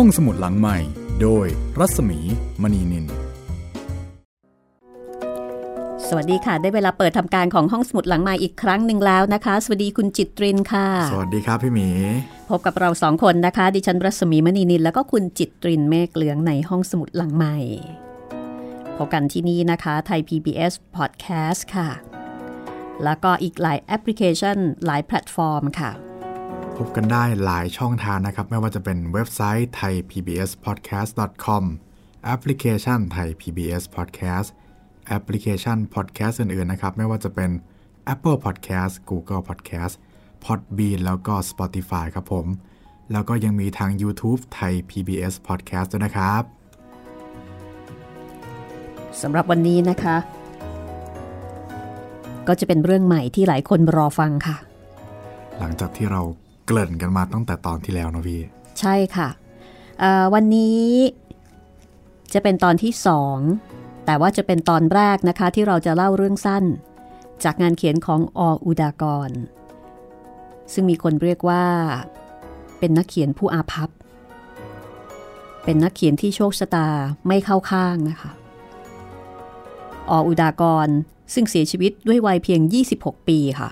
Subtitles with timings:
[0.00, 0.78] ห้องสมุดหลังใหม่
[1.22, 1.46] โดย
[1.78, 2.18] รัศมี
[2.62, 3.06] มณีนิน
[6.08, 11.88] สวัสดีค่ะ ได้เวลาเปิดทำการของห้องสมุดหลังใหม่อีกครั้งหนึ่งแล้วนะคะ สวัสดีคุณจิตรินค่ะ สวัสดีครับพี่หมี
[12.50, 17.56] พบกับเราสองคนนะคะ ดิฉันรัศมีมณีนินแล้วก็คุณจิตรินเมฆเหลืองในห้องสมุดหลังใหม่
[18.96, 21.88] พบกันที่นี่นะคะ ไทย PBS Podcast ค่ะ
[23.04, 25.92] แล้วก็อีกหลายแอปพลิเคชันหลายแพลตฟอร์มค่ะ
[26.82, 31.10] พบกันได้หลายช่องทางนะครับ ไม่ว่าจะเป็นเว็บไซต์ไทย PBS podcast
[31.44, 31.64] com
[32.24, 34.48] แอปพลิเคชันไทย PBS podcast
[35.08, 37.50] แอปพลิเคชัน podcast อื่นๆนะครับ ไม่ว่าจะเป็น
[38.12, 39.94] Apple Podcast Google Podcast
[40.44, 42.46] Podbean แล้วก็ Spotify ครับผม
[43.12, 46.42] แล้วก็ยังมีทาง YouTube ไทย PBS Podcast ด้วยนะครับ
[49.22, 50.16] สำหรับวันนี้นะคะ
[52.48, 54.56] ก็จะเป็นเรื่องใหม่ที่หลายคนรอฟังค่ะ
[55.58, 56.22] หลังจากที่เรา
[56.66, 58.40] เกริ่นกันมาตั้งแต่ตอนที่แล้วนะพี่
[58.80, 59.28] ใช่ค่ะ
[60.34, 60.84] วันนี้
[62.34, 63.38] จะเป็นตอนที่สอง
[64.06, 66.64] แต่ว่าจะเป็นตอนแรกนะคะที่เราจะเล่าเรื่องสั้น
[67.44, 69.30] จากงานเขียนของออุดากร
[70.72, 71.64] ซึ่งมีคนเรียกว่า
[72.78, 73.90] เป็นนักเขียนผู้อาภัพ
[75.64, 76.88] เป็นนักเขียนที่โชคชะตา
[77.28, 78.32] ไม่เข้าข้างนะคะ
[80.10, 80.88] ออุดากร
[81.34, 82.60] ซึ่งเสียชีวิตด้วยวัยเพียง
[82.94, 83.70] 26 ปีค่ะ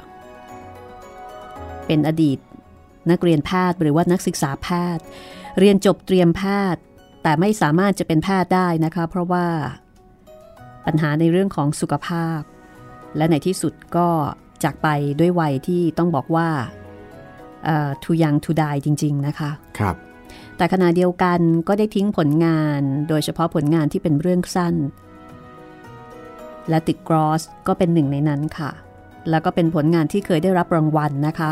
[1.87, 2.39] เป็นอดีต
[3.11, 5.05] นักเรียนแพทย์หรือว่านักศึกษาแพทย์
[5.59, 6.43] เรียนจบเตรียมแพ
[6.75, 6.83] ทย์
[7.23, 9.47] แต่ไม่สามารถจะเป็นแพทย์ได้นะคะ เพราะว่า
[10.87, 12.41] ปัญหาในเรื่องของสุขภาพ
[13.17, 14.09] และในที่สุดก็
[14.65, 14.89] จากไป
[15.21, 16.49] ด้วยวัยที่ต้องบอกว่า
[18.03, 19.97] ทูยังทูดายจริง ๆ นะคะครับ
[20.57, 24.75] แต่ขณะเดียวกันก็ได้ทิ้งผลงาน โดยเฉพาะผลงานที่เป็นเรื่องสั้น
[26.69, 28.71] และติดกรอสก็เป็นหนึ่งในนั้นค่ะ
[29.31, 31.51] แล้วก็เป็นผลงานที่เคยได้รับรางวัลนะคะ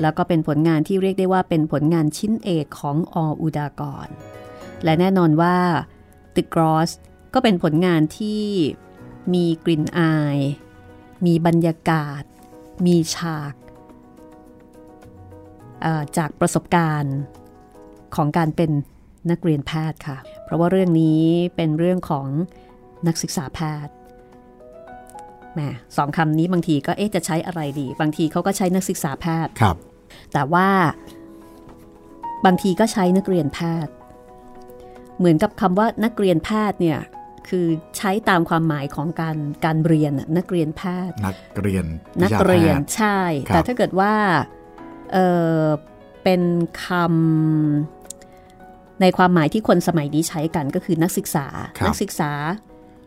[0.00, 4.08] แล้วก็เป็นผลงานที่เรียกได้ว่าเป็นผลงานชิ้นเอกของออุดากร
[4.84, 5.56] และแน่นอนว่า
[6.36, 6.90] ติดกรอส
[7.34, 8.42] ก็เป็นผลงานที่
[9.34, 10.38] มีกลิ่นอาย
[11.26, 12.22] มีบรรยากาศ
[12.86, 13.54] มีฉาก
[16.16, 17.16] จากประสบการณ์
[18.16, 18.70] ของการเป็น
[19.30, 21.22] นักเรียนแพทย์ค่ะ เพราะว่าเรื่องนี้
[21.56, 22.26] เป็นเรื่องของ
[23.06, 23.94] นักศึกษาแพทย์
[25.66, 29.76] มสองคำนี้บางทีก็เอ๊ะจะใช้อะไรดี บางทีเขาก็ใช้นักศึกษาแพทย์ครับ
[30.32, 30.68] แต่ว่า
[32.46, 33.92] บางทีก็ใช้นักเรียนแพทย์
[35.18, 37.00] เหมือนกับคำว่านักเรียนแพทย์เนี่ย
[37.48, 37.66] คือ
[37.98, 41.84] ใช้ตามความหมายของการการเรียนนักเรียนแพทย์ นักเรียน
[42.22, 44.14] นักเรียนใช่ แต่ถ้าเกิดว่า
[45.12, 45.18] เอ
[45.60, 45.62] อ
[46.22, 46.42] เป็น
[46.84, 51.46] คำในความหมายที่คนสมัยนี้ใช้กันก็คือนักศึกษา
[51.86, 52.32] นักศึกษา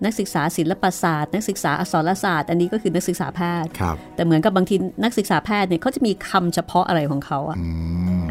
[0.06, 3.70] นักศึกษาศิลปศาสตร์ นักศึกษาอักษรศาสตร์ อันนี้ก็คือนักศึกษาแพทย์
[4.16, 7.58] แต่เหมือนกับบางทีนักศึกษาแพทย์เนี่ยเขาจะมีคำเฉพาะอะไรของเขาอะ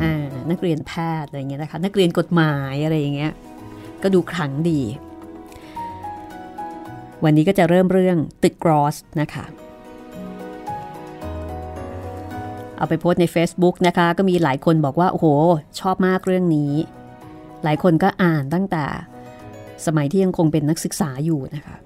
[0.02, 3.32] อ่านักเรียนแพทย์อะไรเงี้ยนะคะ นักเรียนกฎหมายอะไรอย่างเงี้ย
[4.02, 4.80] ก็ดูขลังดี
[7.24, 9.44] วันนี้ก็จะเริ่มเรื่องตึกกรอสนะคะ
[12.76, 15.26] เอาไปโพสใน Facebook นะคะ ก็มีหลายคนบอกว่า โอ้โห
[15.80, 16.72] ชอบมากเรื่องนี้
[17.64, 18.84] หลายคนก็อ่านตั้งแต่
[19.86, 21.76] สมัยที่ยังคงเป็นนักศึกษาอยู่นะคะ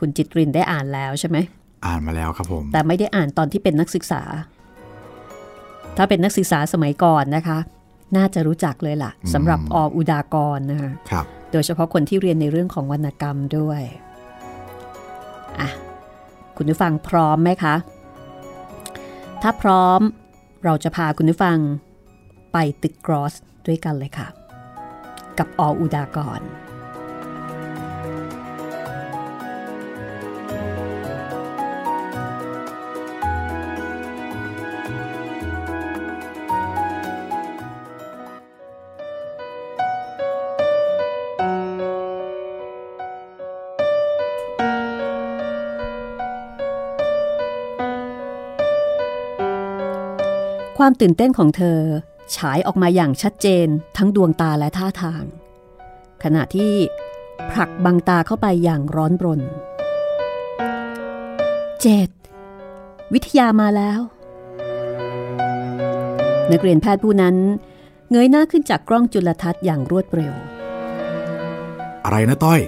[0.00, 1.38] คุณจิตรินได้อ่านแล้วใช่ไหม
[1.86, 4.22] อ่านมาแล้วครับผม แต่ไม่ได้อ่านตอนที่เป็นนักศึกษา
[5.96, 7.58] ถ้าเป็นนักศึกษาสมัยก่อนนะคะ
[8.16, 13.82] น่าจะรู้จักเลยล่ะสำหรับออุดากรนะคะครับ โดยเฉพาะคนที่เรียนในเรื่องของวรรณกรรมด้วย
[15.60, 15.68] อะ
[16.56, 17.74] คุณผู้ฟังพร้อมไหมคะ
[19.42, 20.00] ถ้าพร้อม
[20.64, 21.58] เราจะพาคุณผู้ฟัง
[22.52, 23.34] ไปตึกกรอส
[23.66, 24.26] ด้วยกันเลยค่ะ
[25.38, 26.42] กับออุดากร
[50.78, 51.80] ความตื่นเต้นของเธอ
[52.34, 55.22] ฉายออกมาอย่างชัดเจนทั้งดวงตาและท่าทาง
[56.22, 56.72] ขณะที่
[57.50, 59.40] ผลักบังตาเข้าไปอย่างร้อนรน
[61.80, 62.10] เจด
[63.12, 64.00] วิทยามาแล้ว
[66.50, 67.36] นักเรียนแพทย์ผู้นั้น
[68.10, 70.34] เงยหน้าขึ้นจากกล้องจุลทรรศน์อย่างรวดเร็ว
[72.04, 72.60] อะไรนะต้อย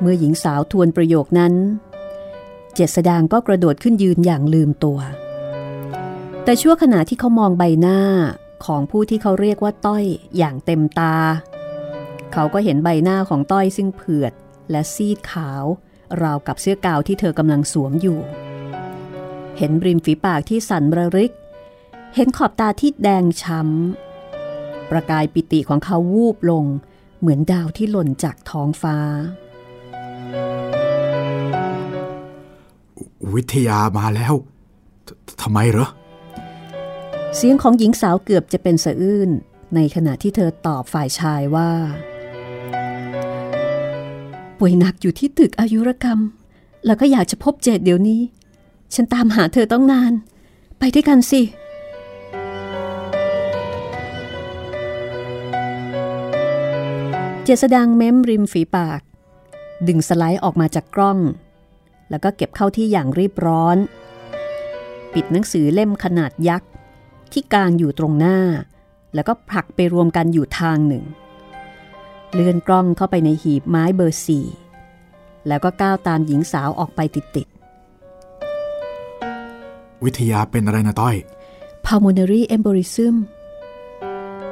[0.00, 1.54] เมื่อหญิงสาวทวนประโยคนั้น
[2.74, 4.98] เจษดางก็กระโดดขึ้นยืนอย่างลืมตัว
[6.50, 8.00] แต่ชั่วขณะที่เขามองใบหน้า
[8.66, 10.04] ของผู้ที่เขาเรียกว่าต้อย
[10.36, 11.16] อย่างเต็มตา
[12.32, 14.32] เขาก็เห็นใบหน้าของต้อยซึ่งเผือด
[14.70, 15.64] และซีดขาว
[16.22, 18.20] ราวกับเสื้อกาวที่เธอกำลังสวมอยู่
[19.58, 21.32] เห็นริมฝีปากที่สั่นระริก
[22.14, 26.64] เห็นขอบตาที่แดงช้ำ ประกายปิติของเขาวูบลง
[27.20, 28.96] เหมือนดาวที่หล่นจากท้องฟ้า
[33.34, 34.34] วิทยามาแล้ว
[35.06, 35.10] ท
[35.42, 35.88] ทำไมเหรอ
[37.36, 39.30] เสียงของหญิงสาวเกือบจะเป็นสะอื้น
[39.74, 41.70] ในขณะที่เธอตอบฝ่ายชายว่า
[44.58, 46.18] ป่วยหนักอยู่ที่ตึกอายุรกรรม
[46.86, 48.20] แล้วก็อยากจะพบเจดเดี๋ยวนี้
[48.94, 50.12] ฉันตามหาเธอต้องนาน
[50.78, 51.42] ไปด้วยกันสิ
[57.44, 59.00] เจษดังเม้มริมฝีปาก
[59.86, 61.18] ดึงสไลด์ออกมาจากกล้อง
[62.10, 63.76] แล้วก็เก็บเข้าที่อย่างรีบร้อน
[65.12, 66.69] ปิดหนังสือเล่มขนาดยักษ์
[67.32, 68.38] ที่กลางอยู่ตรงหน้า
[69.14, 71.04] แล้วก็ผลักไปรวมกันอยู่ทางหนึ่ง
[72.32, 74.46] เลื่อนกล้องเข้าไปในหีบไม้เบอร์สี่
[75.48, 77.48] แล้วก็ก้าวตามหญิงสาวออกไปติด
[80.04, 83.14] วิทยาเป็นอะไรนะต้อยๆ pulmonary embolism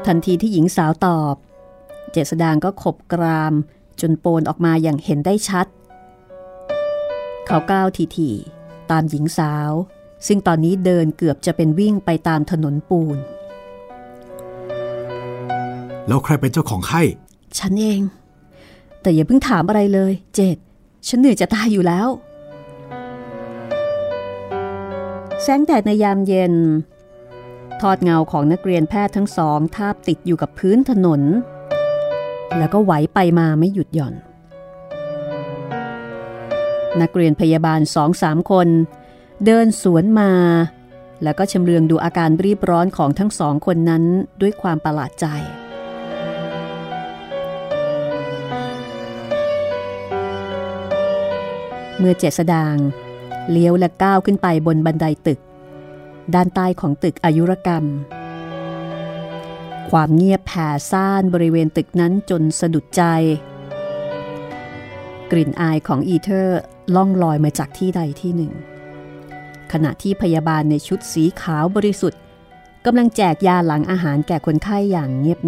[0.06, 1.34] ทันทีที่หญิงสาวตอบ
[2.12, 3.54] เจษดางก็ขบกราม
[4.00, 5.66] จนโปนออกมาอย่างเห็นได้ชัด
[7.46, 7.86] เขาก้าว
[8.16, 9.70] ทีๆตามหญิงสาว
[10.26, 13.18] ซึ่งตอนนี้เดินเกือบจะเป็นวิ่งไปตามถนนปูน
[16.06, 17.02] แล้วใครเป็นเจ้าของไข้
[17.58, 18.00] ฉันเอง
[19.02, 20.56] แต่อย่าเพิ่งถามอะไรเลย เจด
[21.08, 22.08] ฉันเหนื่อยจะตายอยู่แล้ว
[25.42, 26.54] แสงแดดในยามเย็น
[27.80, 31.22] ทอดเงาของนักเรียนแพทย์ทั้งสองทาบติดอยู่กับพื้นถนน
[32.58, 34.14] แล้วก็ไหวไปมาไม่หยุดหย่อน
[37.00, 38.68] นักเรียนพยาบาลสองสามคน
[39.44, 40.32] เดินสวนมา
[41.22, 44.04] แล้วก็ชำเลืองดูอาการรีบร้อนของทั้งสองคนนั้น
[44.40, 45.26] ด้วยความประหลาดใจ
[51.98, 52.76] เมื่อเจษดาง
[53.50, 55.40] เลี้ยวและก้าวขึ้นไปบนบันไดตึก
[56.34, 57.84] ด้านใต้ของตึกอายุรกรรม
[59.90, 63.02] ความเงียบแผ่ซ่านบริเวณตึกนั้นจนสะดุดใจ
[65.30, 66.60] กลิ่นอายของอีเทอร์
[66.94, 68.54] ล่องลอยมาจากที่ใดที่หนึ่ง
[69.72, 72.20] ขณะที่พยาบาลในชุดสีขาวบริสุทธิ์
[72.84, 75.40] กำลังแจกยาหลังอาหารแก่คนไข้อย่างเงียบ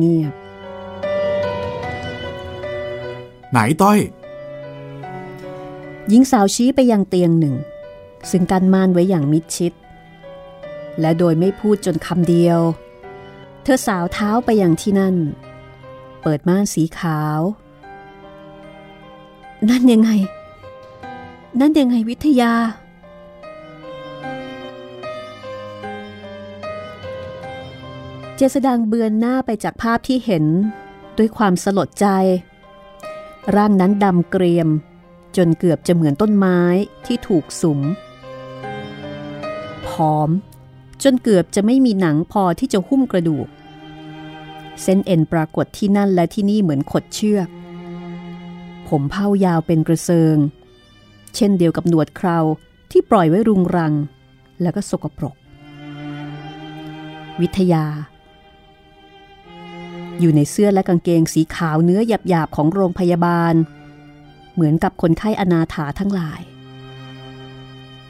[3.51, 4.21] ไหนต้อยๆ
[6.09, 7.57] หญิงสาวชี้ไปยังเตียงหนึ่ง
[8.31, 9.73] ซึ่งกันม่านไว้อย่างมิดชิด
[11.01, 12.61] และโดยไม่พูดจนคำเดียว
[13.63, 15.17] เธอสาวเท้าไปยังที่นั่น
[16.23, 17.41] เปิดม่านสีขาว
[19.69, 20.11] นั่นยังไง
[21.61, 22.53] นั่นยังไงวิทยา
[28.41, 30.45] จษดังเบือนหน้าไปจากภาพที่เห็น
[31.19, 32.07] ด้วยความสลดใจ
[33.57, 34.69] ร่างนั้นดำเกรียม
[35.37, 36.61] จนเกือบจะเหมือนต้นไม้
[37.07, 37.81] ที่ถูกสุม
[39.87, 40.31] ผอม
[41.03, 43.49] จนเกือบจะไม่มีหนังพอที่จะหุ้มกระดูก
[44.83, 47.49] เส้นเอ็นปรากฏที่นั่นและที่นี่เหมือนขดเชือก
[48.89, 50.37] ผมเผ้ายาวเป็นกระเซิง
[51.35, 52.39] เช่นเดียวกับหนวดเครา
[52.91, 53.93] ที่ปล่อยไว้รุงรัง
[54.63, 55.35] แล้วก็สกปรก
[57.41, 57.85] วิทยา
[60.21, 63.55] อยู่ในเสื้อและกางเกงสีขาวเนื้อหยาบๆของโรงพยาบาล
[64.55, 66.41] เหมือนกับคนไข้อนาถาทั้งหลาย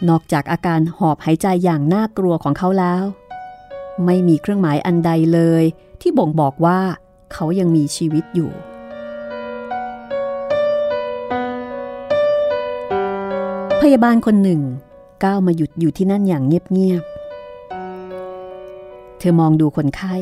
[0.09, 3.05] นอกจากอาการหอบหายใจอย่างน่ากลัวของเขาแล้ว
[4.05, 5.65] ไม่มีเครื่องหมายอันใดเลย
[6.01, 6.81] ที่บ่งบอกว่า
[7.33, 8.53] เขายังมีชีวิตอยู่
[13.81, 14.61] พยาบาลคนหนึ่ง
[15.25, 17.11] ก้าวมาหยุดอยู่ที่นั่นอย่างเงียบๆ
[19.19, 20.15] เธอมองดูคนไข้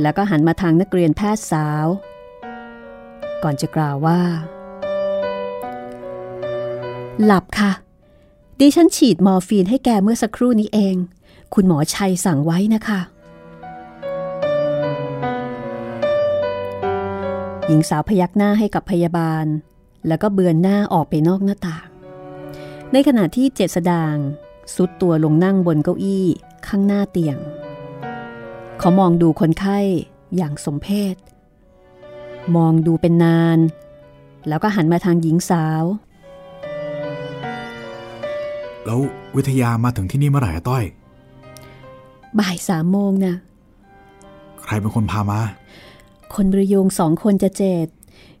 [0.00, 1.86] แล้วก็หันมาทางนักเรียนแพทย์สาว
[3.42, 4.20] ก่อนจะกล่าวว่า
[7.24, 7.72] หลับค่ะ
[8.60, 10.96] ดิฉันฉีดมอร์ฟีนให้แกเมื่อสักครู่นี้เอง
[11.54, 13.00] คุณหมอชัยสั่งไว้นะคะ
[17.66, 19.46] หญิงสาวพยักหน้าให้กับพยาบาล
[20.08, 21.86] แล้วก็เบือนหน้าออกไปนอกหน้าต่าง
[22.92, 24.16] ในขณะที่เจษดาง
[24.74, 26.26] สุดตัวลงนั่งบนเก้าอี้
[26.66, 27.36] ข้างหน้าเตียง
[28.78, 29.78] เขามองดูคนไข้
[30.36, 31.16] อย่างสมเพช
[32.56, 33.58] มองดูเป็นนาน
[34.48, 35.84] แล้วก็หันมาทางหญิงสาว
[38.84, 39.00] แล้ว
[39.36, 40.84] วิทยามาถึงที่นี่เมื่อไหร่อะต้อย
[42.38, 43.34] บ่ายสามโมงนะ
[44.62, 45.40] ใครเป็นคนพามา
[46.34, 47.86] คนประโยงสองคนจะเจด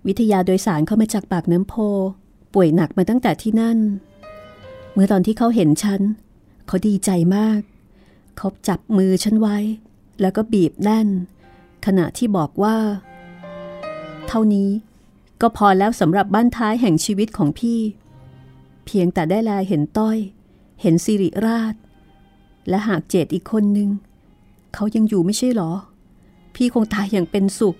[0.06, 1.74] วิทยาโดยสารเข้ามาจากปากน้ำโพ
[2.54, 3.78] ป่วยหนักมาตั้งแต่ที่นั่น
[4.92, 6.00] เมื่อตอนที่เขาเห็นฉัน
[6.66, 7.60] เขาดีใจมาก
[8.36, 9.58] เขาจับมือฉันไว้
[10.20, 11.08] แล้วก็บีบแน่น
[11.86, 12.76] ขณะที่บอกว่า
[14.28, 14.70] เท่านี้
[15.40, 17.80] ก็พอแล้วสำหรับบ้านท้ายแห่งชีวิตของพี่
[18.86, 20.18] เพียงแต่ได้แลเห็นต้อย
[20.82, 21.74] เห็นสิริราช
[22.68, 23.90] และหากเจดอีกคนหนึ่ง
[24.74, 25.72] เขายังอยู่ไม่ใช่หรอ
[26.54, 27.76] พี่คงตายอย่างเป็นสุข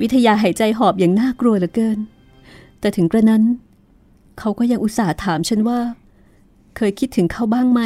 [0.00, 1.98] วิทยาหายใจหอบอย่างน่ากลัวเหลือเกิน
[2.80, 3.42] แต่ถึงกระนั้น
[4.38, 5.80] เขาก็ยังอุตส่าห์ถามฉันว่า
[6.76, 7.80] เคยคิดถึงเขาบ้างไหม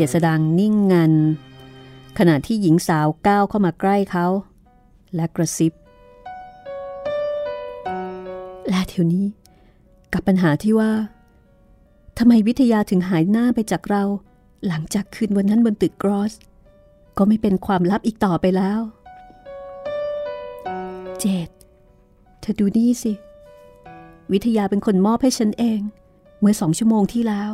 [0.00, 1.14] เจษดังนิ่งงัน
[2.18, 4.26] ขณะที่หญิงสาวก้าวเข้ามาใกล้เขา
[5.14, 5.72] และกระซิบ
[8.68, 9.26] และเดี๋ยวนี้
[10.12, 10.92] กับปัญหาที่ว่า
[12.18, 14.04] ทำไมวิทยาถึงหายหน้าไปจากเรา
[14.66, 16.32] หลังจากคืนวันนั้นบนตึกกรอส
[17.18, 18.80] ก็ไม่เป็นความลับอีกต่อไปแล้ว
[21.20, 21.48] เจด
[22.40, 23.12] เธอดูนี่สิ
[24.32, 25.80] วิทยาเป็นคนมอบให้ฉันเอง
[26.40, 27.52] เมื่อสองชั่วโมงที่แล้ว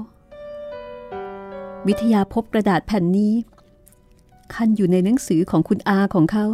[1.88, 3.34] วิทยาพบกระดาษแผ่นนี้
[4.54, 6.46] ขั้นอยู่ในหนังสือของคุณอาของเขา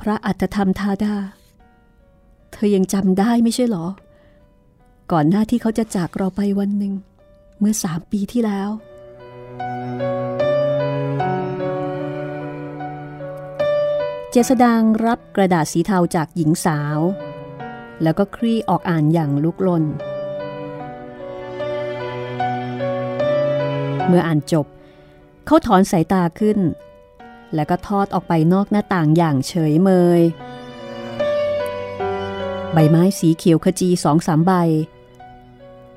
[0.00, 1.14] พระอัตธรรมทาดา
[2.52, 3.86] เธอยังจำได้ไม่ใช่หรอ
[5.12, 6.94] ก่อนหน้าที่เขาจะจากเราไปวันหนึ่ง
[7.58, 8.70] เมื่อสามปีที่แล้ว
[14.30, 16.98] เจษดางรับกระดาษสีเทาจากหญิงสาว
[18.02, 19.84] แล้วก็คลี่ออกอ่านอย่างลุกลน
[24.06, 24.66] เมื่ออ่านจบ
[25.46, 26.58] เขาถอนสายตาขึ้น
[27.54, 30.20] แล้วก็ทอดออกไปนอกหน้าต่างอย่างเฉยเมย
[32.72, 34.52] ใบไม้สีเขียวขจีสองสามใบ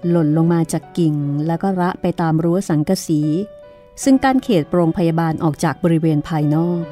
[0.10, 1.16] หล่นลงมาจากกิ่ง
[1.48, 3.22] แล้วก็ระไปตามรั้วสังกะสี
[4.04, 6.84] ซึ่งการเขตโรงพยาบาลออกจากบริเวณภายนอก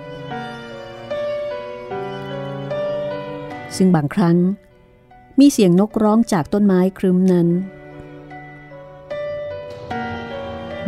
[3.78, 4.38] ซึ่งบางครั้ง
[5.40, 7.48] มีเสียงนกร้องจากต้นไม้ครึ้มนั้น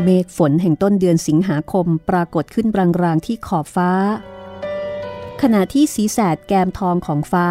[0.03, 2.67] เมฆฝนแห่งต้นเดือนสิงหาคมปรากฏขึ้น
[3.03, 3.91] รางๆที่ขอบฟ้า
[5.41, 7.47] ขณะที่สีแสดแกมทองของฟ้า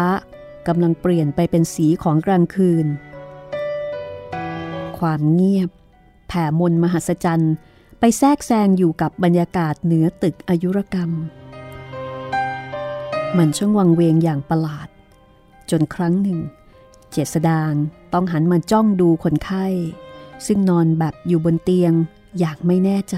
[0.67, 2.87] กำลังเปลี่ยนไปเป็นสีของกลางคืน
[4.99, 5.69] ความเงียบ
[6.27, 7.53] แผ่มนมหัศจรรย์
[7.99, 11.11] ไปแทรกแซงอยู่กับบรรยากาศเหนือตึกอายุรกรรม
[13.37, 14.87] มันช่างวังเวงอย่างประหลาด
[15.69, 16.39] จนครั้งหนึ่ง
[17.11, 17.73] เจษดาง
[18.13, 19.67] ต้องหันมาจ้องดูคนไข้
[20.45, 21.93] ซึ่งนอนแบบอยู่บนเตียง
[22.39, 23.17] อย่างไม่แน่ใจ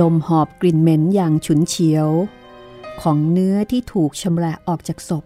[0.00, 2.08] ลมหอบกลิ่นเหม็นอย่างฉุนเฉียว
[3.02, 5.24] ของเนื้อที่ถูกชำระออกจากศพ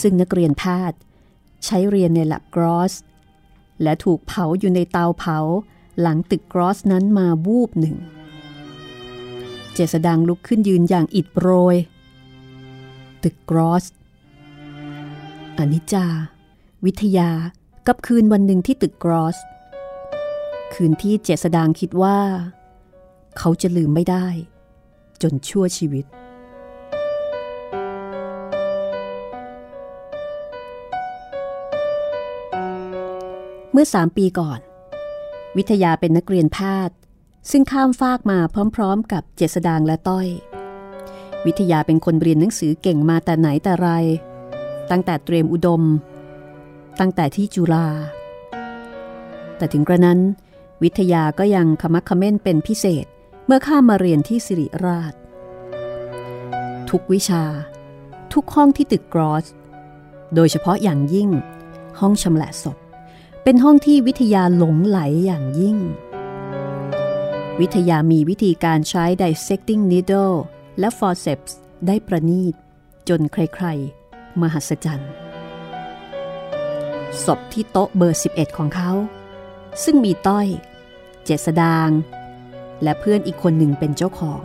[0.00, 0.98] ซึ่งนักเรียนแพทย์
[1.64, 2.94] ใช้เรียนใน lab gross
[3.82, 5.38] และถูกเผาอยู่ในเตาเผา
[6.00, 7.96] หลังตึกกรอสนั้นมาวูบหนึ่ง
[9.72, 11.76] เจษดังลุกขึ้นยืนอย่างอิดโรย
[13.22, 13.84] ตึกกรอส
[15.58, 16.06] อนิจจา
[16.84, 17.30] วิทยา
[17.86, 19.36] กับคืนวันหนึ่งที่ตึกกรอส
[20.74, 22.18] คืนที่เจษดางคิดว่า
[23.38, 24.26] เขาจะลืมไม่ได้
[25.22, 26.04] จนชั่วชีวิต
[33.72, 34.60] เมื่อสามปีก่อน
[35.56, 36.58] วิทยาเป็นนักเรียนแพ
[36.88, 36.96] ทย์
[37.50, 38.38] ซึ่งข้ามฟากมา
[38.76, 40.26] พร้อมๆ กับเจษดางและต้อย
[41.46, 43.90] วิทยาเป็นคนเรียนหนังสือเก่งมาแต่ไหนแต่ไร
[44.90, 45.82] ตั้งแต่เตรียมอุดม
[47.00, 47.86] ตั้งแต่ที่จุฬา
[49.56, 50.20] แต่ถึงกระนั้น
[50.82, 53.06] วิทยาก็ยังขมักขม้นเป็นพิเศษ
[53.46, 55.14] เมื่อข้ามมาเรียนที่สิริราช
[56.90, 57.44] ทุกวิชา
[58.32, 59.46] ทุกห้องที่ตึกกรอส
[60.34, 61.28] โดยเฉพาะอย่างยิ่ง
[62.00, 62.76] ห้องชำละศพ
[63.42, 65.78] เป็นห้องที่วิทยาหลงไหลอย่างยิ่ง
[67.60, 70.36] วิทยามีวิธีการใช้ dissecting needle
[70.78, 71.52] และ forceps
[71.86, 72.54] ได้ประณีต
[73.08, 74.03] จนใครๆ
[74.42, 75.12] มหัศจรรย์
[77.24, 78.90] ศพที่โต๊ะเบอร์ 11 ของเขา
[79.84, 80.46] ซึ่งมีต้อย
[81.24, 81.90] เจษดาง
[82.82, 84.42] และเพื่อนอีกคนหนึ่งเป็นเจ้าของ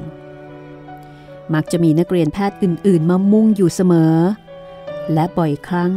[1.54, 4.16] มักจะมีนักเรียนแพทย์อื่น ๆ มามุงอยู่เสมอ
[5.14, 5.92] และบ่อยครั้ง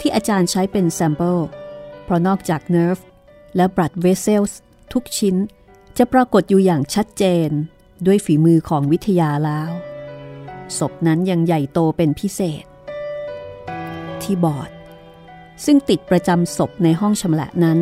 [0.00, 1.38] ที่อาจารย์ใช้เป็น sample
[2.04, 2.98] เพราะนอกจาก nerve
[3.56, 4.60] และ blood vessels
[4.92, 5.36] ทุกชิ้น
[5.98, 7.50] จะปรากฏอยู่อย่างชัดเจน
[8.06, 9.70] ด้วยฝีมือของวิทยาแล้ว
[10.78, 12.64] ศพนั้นยังใหญ่โตเป็นพิเศษ
[14.24, 14.70] ที่บอร์ด
[15.64, 17.78] ซึ่งติดประจำศพในห้องชำละนั้น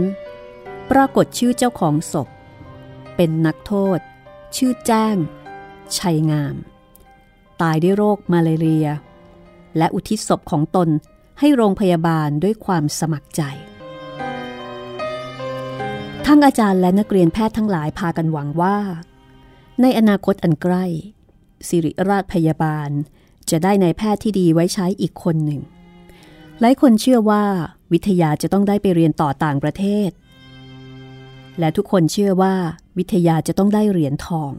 [0.91, 2.29] ปรากฏชื่อเจ้าของศพ
[3.17, 3.99] เป็นนักโทษ
[4.57, 5.17] ชื่อแจ้ง
[5.99, 6.57] ชัยงาม
[7.63, 8.89] ตายด้วยโรคมาลาเรีย
[9.77, 10.89] และอุทิศศพของตน
[11.39, 13.43] ให้โรงพยาบาลด้วยความสมัครใจ
[16.27, 18.79] ทั้งอาจารย์และนักเรียนแพทย์ทั้งหลายพากันหวังว่า
[19.81, 20.85] ในอนาคตอันใกล้
[21.69, 22.91] สิริราชพยาบาล
[23.51, 25.61] จะได้ในายแพทย์ที่ดีไว้ใช้อีกคนหนึ่ง
[26.65, 27.45] หลายคนเชื่อว่า
[27.93, 30.11] วิทยาจะต้องได้ไปเรียนต่อต่างประเทศ
[31.59, 32.55] และทุกคนเชื่อว่า
[32.99, 34.53] วิทยาจะต้องได้เหรียญทอง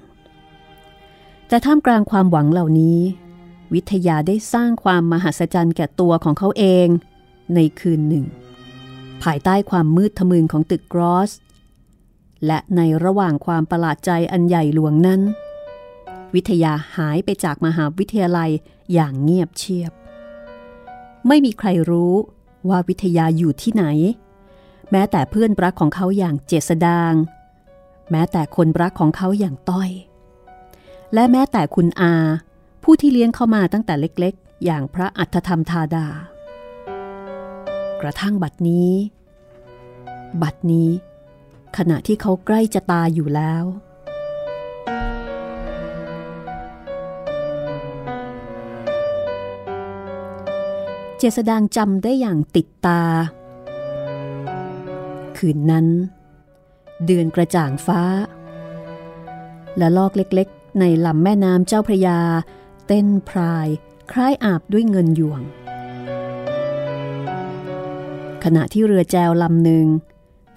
[1.48, 3.00] แต่ท่ามกลางความหวังเหล่านี้
[3.74, 6.88] วิทยาได้สร้างความมหัศจรรย์แก่ตัวของเขาเอง
[7.56, 8.26] ในคืนหนึ่ง
[9.24, 11.32] ภายใต้ความมืดทะมึนของตึกกรอส
[12.46, 15.22] และในระหว่างความประหลาดใจอันใหญ่หลวงนั้น
[16.36, 18.52] วิทยาหายไปจากมหาวิทยาลัย
[18.94, 19.94] อย่างเงียบเชียบ
[21.28, 22.14] ไม่มีใครรู้
[22.70, 23.86] ว่าวิทยาอยู่ที่ไหน
[24.92, 27.14] แม้แต่เพื่อนรักของเขาอย่างเจษดาง
[28.12, 29.90] แม้แต่คนรักของเขาอย่างต้อย
[31.14, 32.14] และแม้แต่คุณอา
[32.84, 36.08] ผู้ที่เลี้ยงเขามาตั้งแต่เล็กๆ อย่างพระอัฏฐธรรมธาดา
[38.02, 38.92] กระทั่งบัดนี้
[40.42, 40.90] บัดนี้
[41.78, 43.64] ขณะที่เขาใกล้จะตายอยู่แล้ว
[51.24, 53.02] จษดางจำได้อย่างติดตา
[55.38, 55.88] คืนนั้น
[57.06, 58.02] เดือนกระจ่างฟ้า
[59.78, 62.20] และลอกเล็กๆ ในลำแม่น้ำเจ้าพระยา
[62.88, 63.68] เต้นพราย
[64.12, 65.42] คล้ายอาบด้วยเงินหยวง
[68.44, 69.88] ขณะที่เรือแจวลำหนึ่ง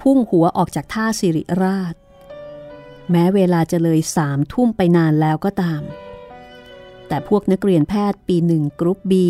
[0.01, 1.95] พุ่งหัวออกจากท่าสิริราช
[3.11, 5.83] แม้เวลาจะเลยสามทุ่มไปนานแล้วก็ตาม
[7.09, 9.29] แต่พวกนักเรียนแพทย์ปีหนึ่งกรุ๊ปบี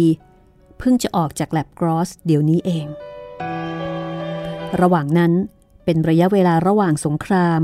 [0.79, 2.87] เพิ่งจะออกจากแลบกรอสเดี๋ยวนี้เอง
[4.81, 5.33] ระหว่างนั้น
[5.85, 7.61] เป็นระยะเวลาระหว่างสงคราม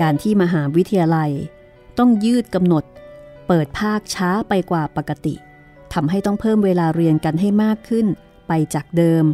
[0.00, 1.30] การที่มหาวิทยาลัย
[1.98, 2.84] ต้องยืดกำหนด
[3.46, 5.34] เปิดภาคช้าไปกว่าปกติ
[5.92, 8.06] ทำให้ต้องเพิ่มเวลาเรียนกันให้มากขึ้น
[8.48, 9.24] ไปจากเดิม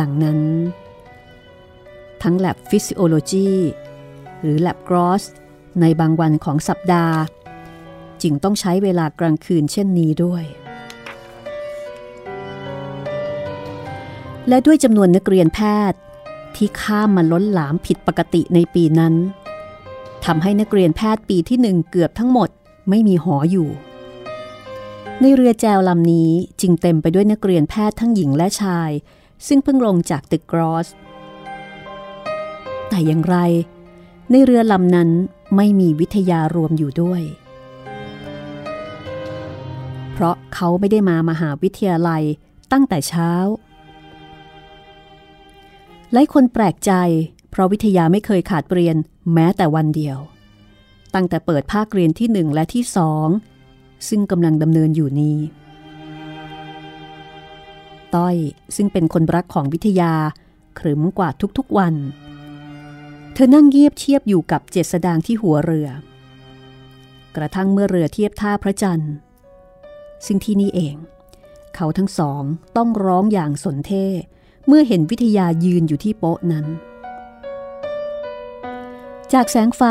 [0.00, 0.40] ดังนั้น
[2.22, 3.50] ทั้ง lab physiology
[4.42, 5.24] หรือ lab gross
[5.80, 7.16] ในบางวันของสัปดาห์
[8.22, 10.44] จึงต้องใช้เวลากลางคืนเช่นนี้ด้วย
[14.48, 15.60] และด้วยจำนวนนักเรียนแพ
[15.90, 15.98] ทย์
[16.56, 19.14] ที่ข้ามมาล้นหลามผิดปกติในปีนั้น
[20.24, 22.48] ทำให้นักเรียนแพทย์ปีที่หนึ่งเกือบทั้งหมด
[22.88, 23.68] ไม่มีหออยู่
[25.20, 26.30] ในเรือแจวลำนี้
[26.60, 28.90] จึงเต็มไปด้วยนักเรียนแพทย์ทั้งหญิงและชาย
[29.46, 30.88] ซึ่งเพิ่งลงจากตึกกรอส
[32.88, 33.36] แต่อย่างไร
[34.30, 35.10] ในเรือลำนั้น
[35.56, 37.22] ไม่มีวิทยารวมอยู่ด้วย
[40.22, 42.22] ราะเขาไม่ได้มามหาวิทยาลัย
[42.72, 43.30] ตั้งแต่เช้า
[46.12, 46.92] หลายคนแปลกใจ
[47.50, 48.96] เพราะวิทยาไม่เคยขาดเรียน
[49.34, 50.18] แม้แต่วันเดียว
[51.14, 53.28] ตั้งแต่เปิดภาคเรียนที่หนึ่งและที่สอง
[54.08, 55.38] ซึ่งกำลังดำเนินอยู่นี้
[58.14, 58.36] ต้อย
[58.76, 60.12] ซึ่งเป็นคนรักของวิทยา
[60.78, 61.94] ขรึมกว่าทุกๆวัน
[63.34, 65.88] เธอนั่งเงียบเทียบอยู่กับเจษดางที่หัวเรือ
[67.36, 69.14] กระทั่งเมื่อเรือเทียบท่าพระจันทร์
[70.26, 70.96] ซึ่งที่นี่เอง
[71.74, 72.42] เขาทั้งสอง
[72.76, 74.06] ต้องร้องอย่างสนเท่
[74.66, 76.66] เมื่อเห็นวิทยายืนอยู่ที่โป๊ะนั้น
[79.32, 79.82] จากแสงไฟ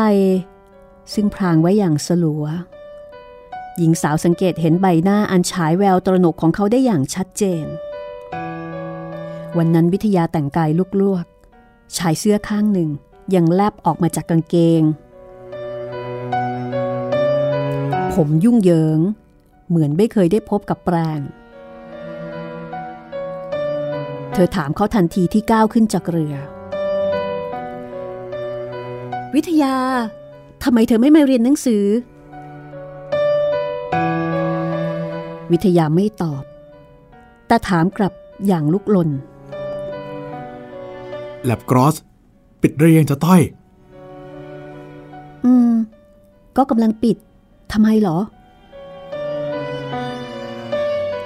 [1.13, 2.46] ซึ่งพรางไว้อย่างสลัว
[3.78, 7.65] หญิงสาวสังเกตเห็นใบหน้าอันฉายแววตระหนกของเขาได้อย่างชัดเจน
[9.58, 10.70] วันนั้นวิทยาแต่งกาย
[11.02, 12.89] ลวกๆ ชายเสื้อข้างหนึ่ง
[13.36, 14.84] ยังแลบออกมาจากกางเกง
[18.13, 19.00] ผมยุ่งเหยิง
[19.72, 21.20] เหมือนไม่เคยได้พบกับแปรง
[24.34, 26.36] เธอถามเขาทันทีที่ก้าวขึ้นจากเรือ
[29.36, 29.76] วิทยา
[30.64, 31.86] ทำไมเธอไม่มาเรียนหนังสือ
[35.52, 36.44] วิทยาไม่ตอบ
[37.48, 38.14] แต่ถามกลับ
[38.48, 39.10] อย่างลุกลน
[41.46, 41.96] แลบกรอส
[42.62, 43.42] ปิดเรียงจะต้อย
[45.46, 45.72] อืม
[46.58, 47.18] ก็กำลังปิด
[47.72, 48.18] ทำไมเหรอ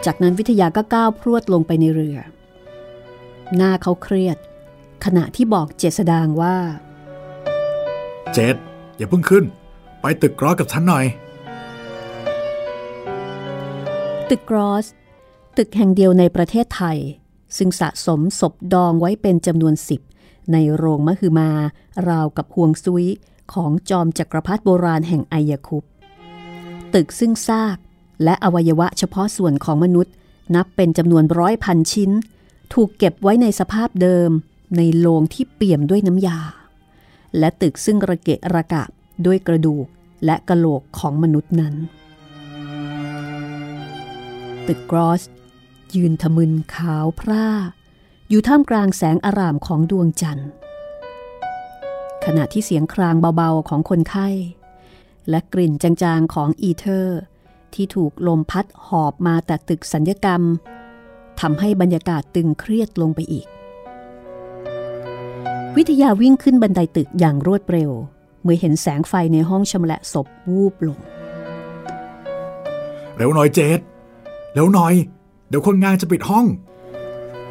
[0.06, 2.18] จากนั้นวิทยาก็ก้าวพรวดลงไปในเรือ
[3.56, 4.38] หน้าเขาเครียด
[5.06, 6.58] ขณะที่บอกเจษดางว่า
[8.34, 8.56] เจด
[8.98, 9.44] อย่าเพิ่งขึ้น
[10.02, 11.06] ไปตึกกรอสกับฉันหน่อย
[14.30, 14.86] ตึกกรอส
[15.58, 16.98] ตึกแห่งเดียวในประเทศไทย
[17.58, 20.02] ซึ่งสะสมศพดองไว้เป็นจำนวนสิบ
[20.52, 21.52] ในโรงมหึมา
[22.10, 23.06] ราวกับห่วงซุย
[23.54, 25.84] ของจอมจักรพรรดิโบราณแห่งไอยคุป
[26.94, 27.78] ตึกซึ่งซาก
[28.24, 30.14] และอวัยวะเฉพาะส่วนของมนุษย์
[30.56, 32.12] นับเป็นจำนวนร้อยพันชิ้น
[32.74, 34.30] ถูกเก็บไว้ในสภาพเดิม
[34.78, 36.40] ในโลงที่เปี่ยมด้วยน้ำยา
[37.38, 38.84] และตึกซึ่งระเกะระกะ
[39.26, 39.86] ด้วยกระดูก
[40.26, 41.76] และกระโหลกของมนุษย์นั้น
[44.68, 45.22] ตึกกรอส
[45.96, 47.48] ยืนทะมึนขาวพร่า
[48.30, 50.50] อยู่ท่ามกลางแสงอารามของดวงจันทร์
[52.26, 54.28] ขณะที่เสียงครางเบาๆของคนไข้
[55.30, 57.20] และกลิ่นจางๆของอีเทอร์
[57.76, 60.42] ที่ถูกลมพัดหอบมาแต่ตึกสัญญกรรม
[61.40, 63.48] ทำให้บรรยากาศตึงเครียดลงไปอีก
[65.76, 67.92] วิทยาวิ่งขึ้นบันไดตึกอย่างรวดเร็ว
[68.44, 71.00] เมื่อเห็นแสงไฟในห้องชำละศพวูบลง
[73.18, 73.80] เร็วหน่อยเจด
[74.54, 74.94] เร็วหน่อย
[75.50, 76.46] เดี๋ยวคนงานจะปิดห้อง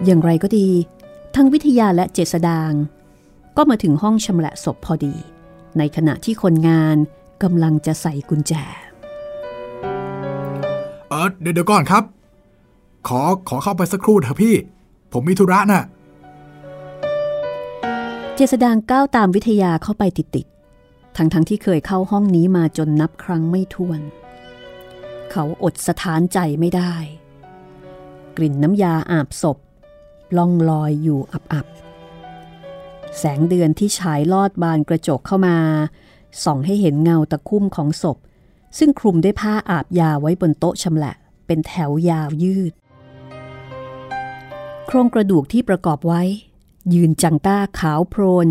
[0.04, 0.68] อย่างไรก็ดี
[1.34, 2.72] ทั้งวิทยาและเจษดาง
[3.56, 5.14] ก็มาถึงห้องชำละศพพอดี
[5.78, 6.96] ในขณะที่คนงาน
[7.42, 12.04] กำลังจะใส่กุญแจเออเดี๋ยวก่อนครับ
[13.08, 14.54] ขอขอเข้าไปสักครู่เถอะพี่
[15.12, 15.84] ผมมีธุระน่ะ
[18.34, 24.00] เจษดางก้าวตามวิทยาเข้าไปติดๆทั้งๆทที่เคยเข้าห้องนี้มาจนนับครั้งไม่ถ้วน
[25.30, 26.94] เขาอดสถานใจไม่ได้
[28.36, 29.58] กลิ่นน้ำยาอาบศพ
[30.36, 35.56] ล่องลอยอยู่อับๆ แสงเดือนที่ฉายลอดบานกระจกเข้ามา
[36.44, 38.18] ส่องให้เห็นเงาตะคุ่มของศพ
[38.78, 41.12] ซึ่งคลุมด้วยผ้าอาบยาไว้บนโต๊ะชำละ
[41.46, 42.72] เป็นแถวยาวยืด
[44.86, 46.22] โครงกระดูกที่ประกอบไว้
[46.94, 48.46] ยืนจังก้าขาวโพลน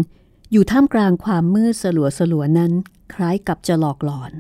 [0.52, 2.72] อยู่ท่ามกลางความมืดสลัวสลัวนั้น
[3.14, 4.32] คล้ายกับจะหลอกหลอน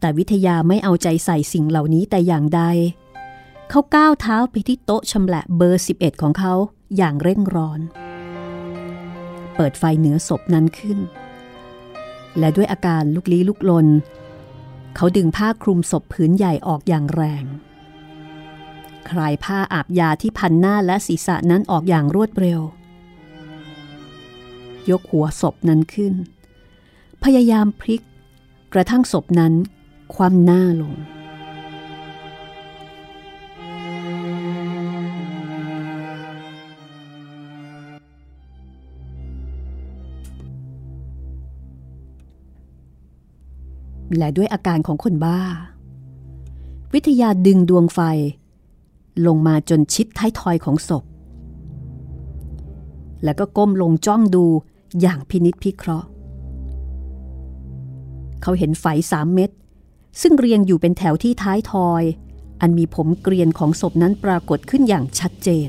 [0.00, 2.62] แต่วิทยาไม่เอาใจใส่สิ่งเหล่านี้แต่อย่างใด
[3.70, 6.54] เขาก้าวเท้าไปที่โต๊ะชำละเบอร์ 11 ของเขา
[6.96, 7.80] อย่างเร่งร้อน
[9.56, 10.98] เปิดไฟเหนือศพนั้นขึ้น
[12.38, 13.86] และด้วยอาการลุกลี้ลุกลน
[14.96, 17.44] เขาดึงผ้าคลุมศพผืนใหญ่ออกอย่างแรง
[19.10, 22.60] คลายผ้าอาบยาที่พันหน้าและศีรษะนั้นออกอย่างรวดเร็ว
[24.90, 26.14] ยกหัวศพนั้นขึ้น
[27.24, 28.02] พยายามพลิก
[28.72, 29.54] กระทั่งศพนั้น
[30.14, 30.94] คว่ำหน้าลง
[44.16, 45.40] และด้วยอาการของคนบ้า
[46.94, 48.00] วิทยาดึงดวงไฟ
[49.26, 51.04] ลงมาจนชิดท้ายทอยของศพ
[53.24, 54.44] แล้วก็ก้มลงจ้องดู
[55.00, 56.08] อย่างพินิษพิเคราะห์
[58.42, 59.50] เขาเห็นไฟสามเม็ด
[60.20, 62.02] ซึ่งเรียงอยู่เป็นแถวที่ท้ายทอย
[62.60, 65.68] อันมีผมเกรียนของศพนั้นปรากฏขึ้นอย่างชัดเจน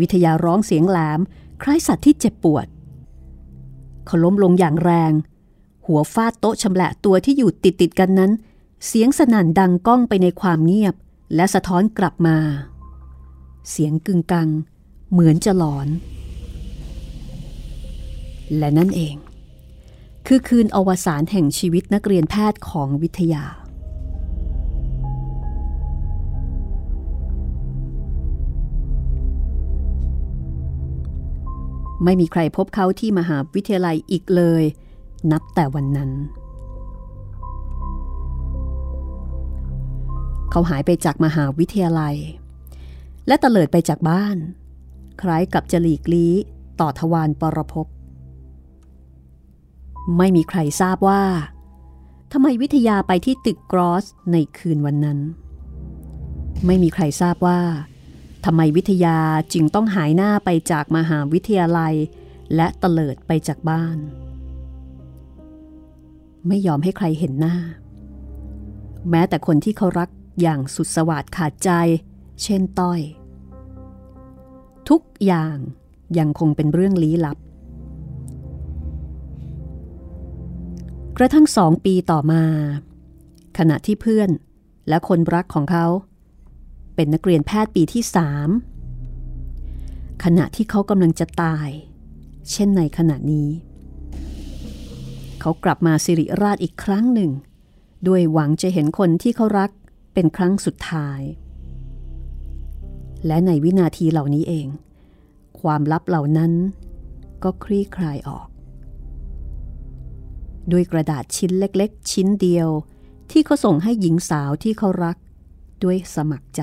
[0.00, 1.20] วิทยาร้องเสียงแหลม
[1.62, 2.66] คล้ายสัตว์ที่เจ็บปวด
[4.10, 5.12] เขาล้มลงอย่างแรง
[5.86, 8.32] หัวฟาดโต๊ะชำละตัวที่อยู่ติดติดกันนั้น
[8.86, 10.94] เสียงสนั่นดังก้องไปในความเงียบ
[11.34, 12.36] และสะท้อนกลับมา
[13.70, 14.48] เสียงกึ่งกัง
[15.12, 15.88] เหมือนจะหลอน
[18.58, 19.16] และนั่นเอง
[20.26, 23.44] คือคืนอวสานแห่งชีวิตนักเรียนแพทย์ของวิทยา
[32.04, 34.62] ไม่มีใครพบเขาที่มหาวิทยาลัยอีกเลย
[35.32, 36.10] นับแต่วันนั้น
[40.50, 42.16] เขาหายไปจากมหาวิทยาลัย
[43.26, 44.36] และเตลิดไปจากบ้าน
[45.20, 46.34] คล้ายกับจะหลีกลี้
[46.80, 47.86] ต่อทวารปรภพ
[50.18, 51.22] ไม่มีใครทราบว่า
[52.32, 55.18] ทำไมวิทยาไปที่ตึกกรอสในคืนวันนั้น
[56.66, 57.60] ไม่มีใครทราบว่า
[58.44, 59.18] ทำไมวิทยา
[59.52, 61.94] จึงต้องหายหน้าไปจากมหาวิทยาลัย
[62.54, 63.98] และเตลิดไปจากบ้าน
[66.48, 67.56] ไม่ยอมให้ใครเห็นหน้า
[69.10, 70.08] แม้แต่คนที่เขารัก
[70.40, 71.70] อย่างสุดสวัสดขาดใจ
[72.42, 73.00] เช่นต้อย
[74.88, 75.56] ทุกอย่าง
[76.18, 77.38] ยังคงเป็นเรื่องลี้ลับ
[81.16, 82.42] กระทั่งสองปีต่อมา
[83.58, 84.30] ขณะที่เพื่อน
[84.88, 85.86] และคนรักของเขา
[86.94, 88.48] เป็นนักเรียนแพทย์ปีที่สาม
[90.24, 91.68] ขณะที่เขากำลังจะตาย
[92.50, 93.48] เช่นในขณะนี้
[95.40, 97.30] เขากลับมาสิริราชอีกครั้งหนึ่ง
[98.08, 99.70] ด้วยหวังจะเห็นคนที่เขารัก
[100.14, 101.20] เป็นครั้งสุดท้าย
[103.26, 104.66] และในวินาทีเหล่านี้เอง
[105.60, 106.52] ความลับเหล่านั้น
[107.42, 108.48] ก็คลี่คลายออก
[110.72, 112.68] ด้วยกระดาษชิ้นเล็ก ๆ ชิ้นเดียว
[113.30, 115.16] ที่เขาส่งให้หญิงสาวที่เขารัก
[115.84, 116.62] ด้วยสมัครใจ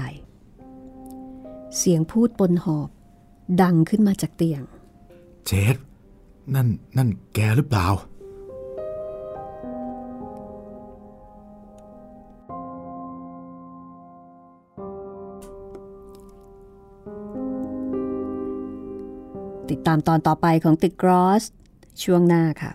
[1.78, 2.90] เสียงพูดบนหอบ
[3.62, 4.62] ดังขึ้นมาจากเตียง
[5.46, 5.76] เจด
[6.56, 7.88] นั่นนั่นแกหรือเปล่า
[19.70, 21.44] ติดตามตอนต่อไปของตึกกรอส
[22.04, 22.72] ช่วงหน้าค่ะ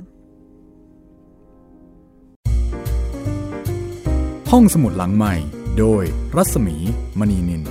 [4.50, 5.34] ห้องสมุดหลังใหม่
[5.78, 6.04] โดย
[6.36, 6.76] รัศมี
[7.18, 7.62] มณีนิน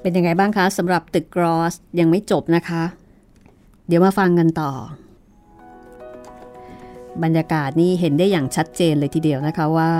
[0.00, 2.82] เป็นยังไงบ้างคะสำหรับตึกกรอสยังไม่จบนะคะ
[3.86, 4.72] เดี๋ยวมาฟังกันต่อ
[7.22, 9.92] บรรยากาศนี่เห็นได้อย่างชัดเจนเลยทีเดียวนะคะว่า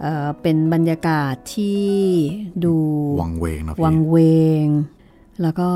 [0.00, 1.86] เอ่อเป็นบรรยากาศที่
[2.64, 2.76] ดู
[3.22, 4.16] วังเวงนะวัพี่งเว
[4.64, 4.66] ง
[5.42, 5.70] แล้วก็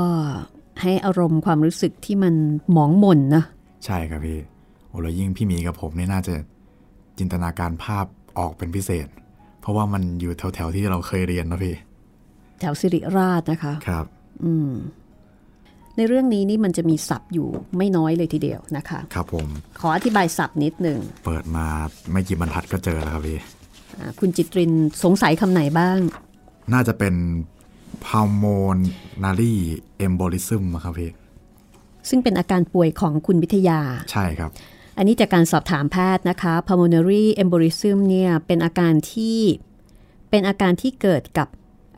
[0.81, 2.33] ให้อารมณ์ความรู้สึกที่มัน
[2.71, 3.43] หมองหม่นนะ
[3.85, 4.39] ใช่ครับพี่
[4.87, 6.33] โอ้แล้วยิ่งพี่หมีกับผมนี่น่าจะ
[7.17, 8.05] จินตนาการภาพ
[8.39, 9.07] ออกเป็นพิเศษ
[9.61, 11.75] เพราะว่ามันอยู่แถวๆที่เราเคยเรียนนะพี่
[12.59, 14.05] แถวสิริราชนะคะ ครับ
[14.43, 14.71] อืม
[15.97, 19.47] ในเรื่องนี้นี่มันจะมีศัพท์อยู่ไม่น้อยเลยทีเดียวนะคะ ครับผม
[19.79, 21.65] ขออธิบายศัพท์นิดหนึ่ง เปิดมา
[22.11, 23.39] ไม่กี่บรรทัดก็เจอแล้วครับพี่
[23.99, 24.71] อ่าคุณจิตริน
[25.03, 25.99] สงสัยคำไหนบ้าง
[26.73, 27.13] น่าจะเป็น
[28.07, 29.55] pulmonary
[30.05, 31.11] embolism อะครับพี่
[32.09, 33.79] ซึ่งเป็นอาการป่วยของคุณวิทยา
[34.11, 34.51] ใช่ครับ
[34.97, 39.39] อันนี้จากการสอบถามแพทย์นะคะ pulmonary embolism เนี่ย เป็นอาการที่
[40.29, 41.47] เป็นอาการที่เกิดกับ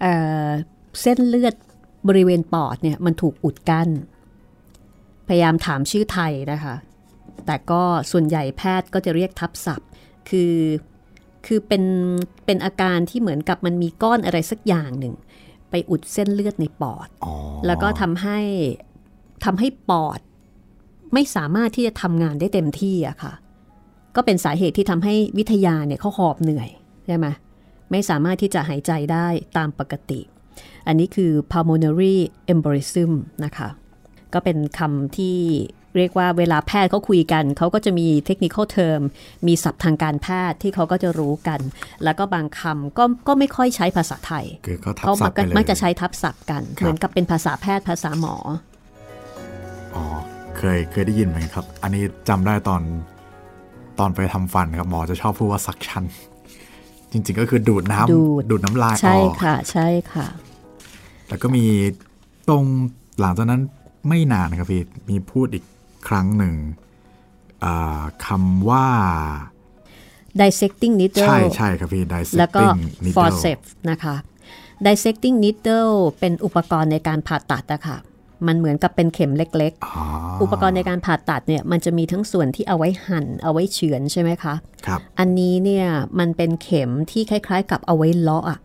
[0.02, 0.14] เอ่
[0.46, 0.48] อ
[1.02, 1.56] เส้นเลือด
[2.08, 3.90] บริเวณปอดเนี่ย มันถูกอุดกั้น
[5.28, 6.76] พยายามถามชื่อไทยนะคะ
[7.46, 9.90] แต่ก็ส่วนใหญ่แพทย์ก็จะเรียกทับศัพท์
[10.30, 10.56] คือ
[11.46, 11.84] คือเป็น
[12.46, 15.14] เป็นอาการที่เหมือนกับมันมีก้อนอะไรสักอย่างหนึ่ง
[15.74, 17.34] ไปอุดเส้นเลือดในปอดอ๋อ
[17.66, 18.40] แล้วก็ทำให้
[19.46, 20.20] ทำให้ปอด
[21.14, 23.34] ไม่สามารถที่จะทำงานได้เต็มที่อะค่ะ
[24.16, 26.70] ก็เป็นสาเหตุที่ทำให้วิทยาเนี่ยเขาหอบเหนื่อย
[27.08, 27.28] ใช่ไหม
[27.92, 30.22] ไม่สามารถที่จะหายใจได้ตามปกติ
[30.88, 32.16] อันนี้คือ pulmonary
[32.54, 33.12] embolism
[33.46, 33.70] นะคะ
[34.34, 35.38] ก็เป็นคำที่
[35.98, 39.02] เรียกว่าเวลาแพทย์เขาคุยกัน เขาก็จะมีเทคนิค l term
[39.48, 41.60] มีศัพท์ทางการแพทย์ที่เขาก็จะรู้กัน
[42.04, 48.36] แล้วก็บางคำก็ก็ไม่ค่อยใช้ภาษาไทยคือเขาทับเขาศัมัพกท์ไปเลยมักจะใช้ทับศัพท์กันครับเหมือนกับเป็นภาษาแพทย์ภาษาหมอ
[49.96, 50.04] อ๋อ
[50.58, 52.82] เคยเคยได้ยินไหมครับ อันนี้จำได้ตอน
[54.00, 56.04] ตอนไปทำฟันครับหมอจะชอบพูดว่าสักชัน
[57.12, 60.28] จริง ๆ ก็คือดูดน้ดูดำดูดน้ำลายอใช่อกค่ะใช่ค่ะ
[61.30, 61.66] แล้วก็มี
[62.50, 62.64] ตรง
[63.20, 63.62] หลังจากนั้น
[64.10, 65.64] ไม่นานครับพี่มีพูดอีก
[66.08, 66.56] ครั้งหนึ่ง
[67.64, 68.88] อ่าคำว่า
[70.40, 72.62] dissecting needle ใช่ใช่ครับพี่ dissecting แล้วก็
[73.06, 74.16] needle forceps นะคะ
[74.86, 77.98] dissecting needle เป็นอุปกรณ์ในการผ่าตัดอะค่ะ
[78.48, 84.54] มันเหมือนกับเป็นเข็มเล็กอ๋อๆอุปกรณ์ในการผ่าตัดเนี่ยมันจะมีทั้งส่วนที่เอาไว้หั่น เอาไว้เฉือนใช่ไหมคะ
[84.88, 85.88] ครับ อันนี้เนี่ย
[86.20, 88.60] มันเป็นเข็มที่คล้าย ๆ กับเอาไว้เลาะอะ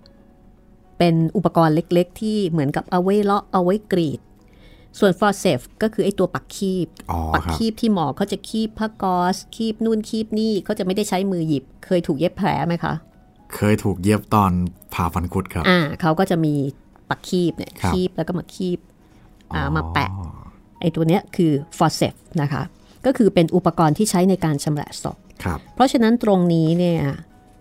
[0.98, 4.20] เป็นอุปกรณ์เล็ก ๆ ที่เหมือนกับเอาไว้เลาะเอาไว้กรีด
[4.98, 12.94] ส่วน forceps ก็คือไอ้ตัวปักคีบอ๋อปักครับคีบที่หมอเขาจะคีบผ้าก๊อซคีบนู่นคีบนี่เขาจะไม่ได้ใช้มือหยิบ เคยถูกเย็บแผลไหมคะ
[13.54, 14.50] เคยถูกเย็บตอน
[14.94, 16.54] ผ่าฟันคุดครับ อ่าเขาก็จะมี
[17.10, 18.78] ปักคีบเนี่ยครับคีบแล้วก็มาคีบ
[19.54, 20.10] อ่าอ๋อมาแปะ
[20.80, 22.62] ไอ้ตัวเนี้ยคือ forceps นะคะ
[23.06, 27.02] ก็คือเป็นอุปกรณ์ที่ใช้ในการชำระศพครับเพราะฉะนั้นตรงนี้เนี่ย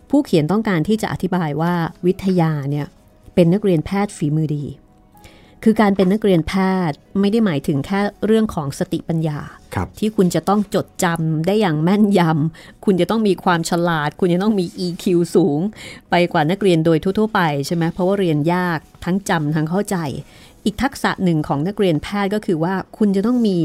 [0.10, 1.74] ผู้เขียนต้องการที่จะอธิบายว่า
[2.06, 2.88] วิทยาเนี่ย
[3.36, 4.64] เป็นนักเรียนแพทย์ฝีมือดี
[5.64, 6.54] คือการเป็นนักเรียนแพ
[6.90, 9.40] ทย์ไม่ได้หมายถึงแค่เรื่องของสติปัญญา
[9.76, 15.60] ครับที่คุณจะต้องจดจำได้อย่างแม่นยำ คุณจะต้องมีความฉลาด คุณจะต้องมี EQ สูง
[16.10, 19.98] ไปกว่านักเรียนโดยทั่ว ๆ ไปใช่ไหมเพราะว่าเรียนยากทั้งจำทั้งเข้าใจ
[20.66, 23.58] อีกทักษะหนึ่งของนักเรียนแพทย์ก็คือว่าคุณจะต้องมี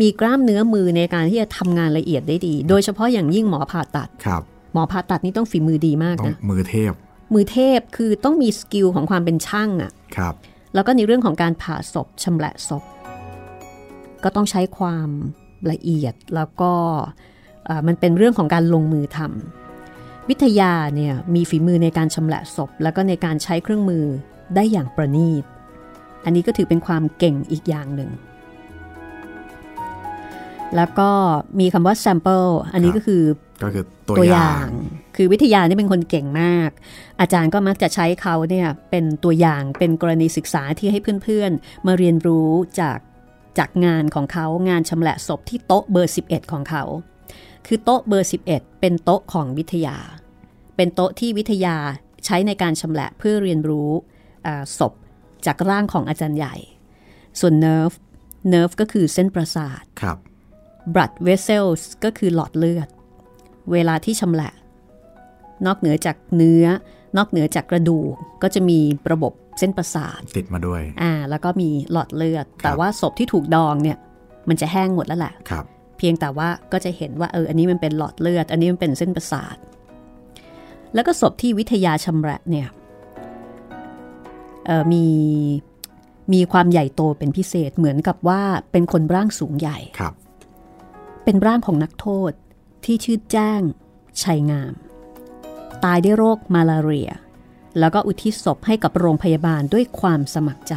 [0.00, 4.42] มีกล้ามเนื้อมือในการที่จะทำงานละเอียดได้ดี โดยเฉพาะอย่างยิ่งหมอผ่าตัดครับ
[4.72, 6.92] หมอผ่าตัดนี่ต้องฝีมือดีมากต้องนะมือเทพ
[7.34, 10.34] มือเทพคือต้องมีสกิลของความเป็นช่างอะครับ
[10.76, 12.82] แล้วก็ในเรื่องของการผ่าศพชำละศพ
[14.24, 15.08] ก็ต้องใช้ความ
[15.70, 16.72] ละเอียดแล้วก็
[17.66, 24.04] เอ่อมันเป็นเรื่องของการลงมือทำวิทยาเนี่ยมีฝีมือในการชำละศพ แล้วก็ในการใช้เครื่องมือ
[24.54, 25.44] ได้อย่างประณีต
[26.24, 28.10] อันนี้ก็ถือเป็นความเก่งอีกอย่างหนึ่ง
[30.76, 31.10] แล้วก็
[31.60, 33.22] มีคำว่า sample อันนี้ครับก็คือ
[33.62, 34.68] ก็คือตัวตัวออย่าย่างง
[35.16, 36.70] คือวิทยานี่เป็นคนเก่งมาก
[37.20, 42.50] อาจารย์ก็มักจะใช้เขาเนี่ยเป็นตัวอย่างเป็นกรณีศึกษาที่ให้เพื่อนๆ มาเรียนรู้
[42.80, 42.98] จาก
[43.58, 46.84] จากงานของเขางานชำแหละศพที่โต๊ะเบอร์ 11 ของเขา
[47.66, 49.96] คือโต๊ะเบอร์ 11 เป็นโต๊ะของวิทยา
[50.76, 51.76] เป็นโต๊ะที่วิทยา
[52.24, 53.90] ใช้ในการชำแหละเพื่อเรียนรู้
[54.46, 54.92] อ่าศพ
[55.46, 56.54] จากร่างของอาจารย์ใหญ่
[57.40, 57.96] ส่วน nerve
[58.52, 60.18] nerve ก็คือเส้นประสาทครับ
[60.94, 62.88] blood vessels ก็คือหลอดเลือด
[63.72, 64.52] เวลาที่ชำแหละ
[65.66, 66.64] นอกเหนือจากเนื้อ
[67.16, 68.78] นอกเหนือจากกระดูกก็จะมี
[69.12, 73.98] ระบบเส้นประสาทติดมาด้วยอ่าแล้วก็มีหลอดเลือด แต่ว่าศพที่ถูกดองเนี่ย
[74.48, 75.64] มันจะแห้งหมดแล้วแหละครับ
[75.98, 79.56] เพียงแต่ว่าก็จะเห็นว่าเอออันนี้มันเป็นหลอดเลือด อันนี้มันเป็นเส้นประสาท
[80.94, 82.68] แล้วก็ศพที่วิทยาชำแหละเนี่ย
[84.66, 85.06] เออมี
[86.32, 88.42] มีความใหญ่โตเป็นพิเศษเหมือนกับว่า
[88.72, 90.14] เป็นคนร่างสูงใหญ่ครับ
[91.24, 92.32] เป็นร่างของนักโทษ
[92.84, 93.60] ที่ชื่อแจ้ง
[94.22, 94.74] ชัยงาม
[95.84, 97.10] ตายด้วยโรคมาลาเรีย
[97.78, 100.74] แล้วก็อุทิศศพให้กับโรงพยาบาลด้วยความสมัครใจ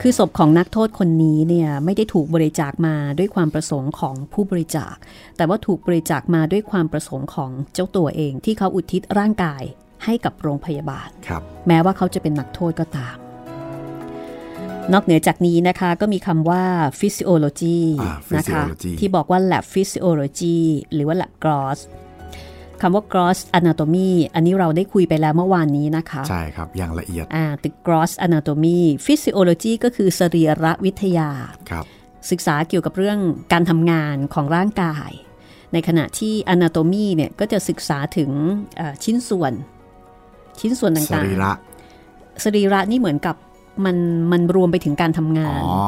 [0.00, 4.94] คือศพของนักโทษคนนี้เนี่ยไม่ได้ถูกบริจาคมาด้วยความประสงค์ของผู้บริจาค
[5.36, 9.62] แต่ว่าถูกบริจาคมาด้วยความประสงค์ของเจ้าตัวเอง ที่เขาอุทิศร่างกาย
[10.04, 13.16] ให้กับโรงพยาบาลครับแม้ว่าเขาจะเป็นนักโทษก็ตาม
[14.92, 16.64] นอกเหนือจากนี้นะคะก็มีคำว่า
[17.00, 20.58] physiology อ่านะคะ physiology ที่บอกว่า lab physiology
[20.94, 21.78] หรือว่า lab gross
[22.82, 31.30] คำว่า gross anatomy อันนี้เราได้คุยไปแล้วเมื่อวานนี้นะคะ ใช่ครับ อย่างละเอียดอ่าตึก gross anatomy physiology ก็คือสรีระวิทยา
[31.70, 31.84] ครับ
[32.30, 33.18] ศึกษาเกี่ยวกับเรื่อง
[33.52, 35.10] การทำงานของร่างกาย
[35.72, 38.30] ในขณะที่ anatomy เนี่ยก็จะศึกษาถึง
[39.04, 39.52] ชิ้นส่วน
[40.60, 41.52] ชิ้นส่วนต่างๆ สรีระ
[42.44, 43.36] สรีระนี่เหมือนกับ
[43.84, 43.96] มัน
[44.32, 45.78] มันรวมไปถึงการทำงาน อ๋อ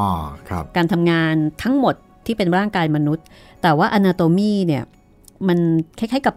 [0.49, 3.25] ครับ การทำงานทั้งหมดที่เป็นร่างกายมนุษย์
[3.61, 4.83] แต่ว่า anatomy เนี่ย
[5.47, 5.59] มัน
[5.99, 6.35] คล้ายๆกับ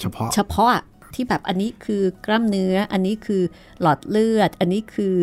[0.00, 0.70] เฉพาะ เฉพาะ
[1.14, 3.42] ที่แบบอันนี้คือกล้ามเนื้อ อันนี้คือ
[3.80, 5.14] หลอดเลือด อันนี้คือ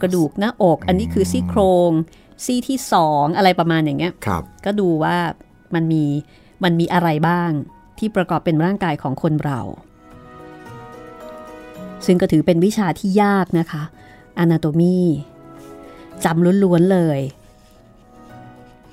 [0.00, 1.60] กระดูกหน้าอก อันนี้คือซี่โคร
[1.90, 1.92] ง
[2.44, 5.16] ซี่ที่สองอะไรประมาณอย่างเงี้ยครับก็ดูว่า
[5.74, 6.04] มันมี
[6.64, 7.50] มันมีอะไรบ้าง
[7.98, 9.60] ที่ประกอบเป็นร่างกายของคนเรา
[12.06, 13.82] ซึ่งก็ถือเป็นวิชาที่ยากนะคะ
[14.42, 14.98] Anatomy
[16.24, 17.20] จำล้วนๆเลย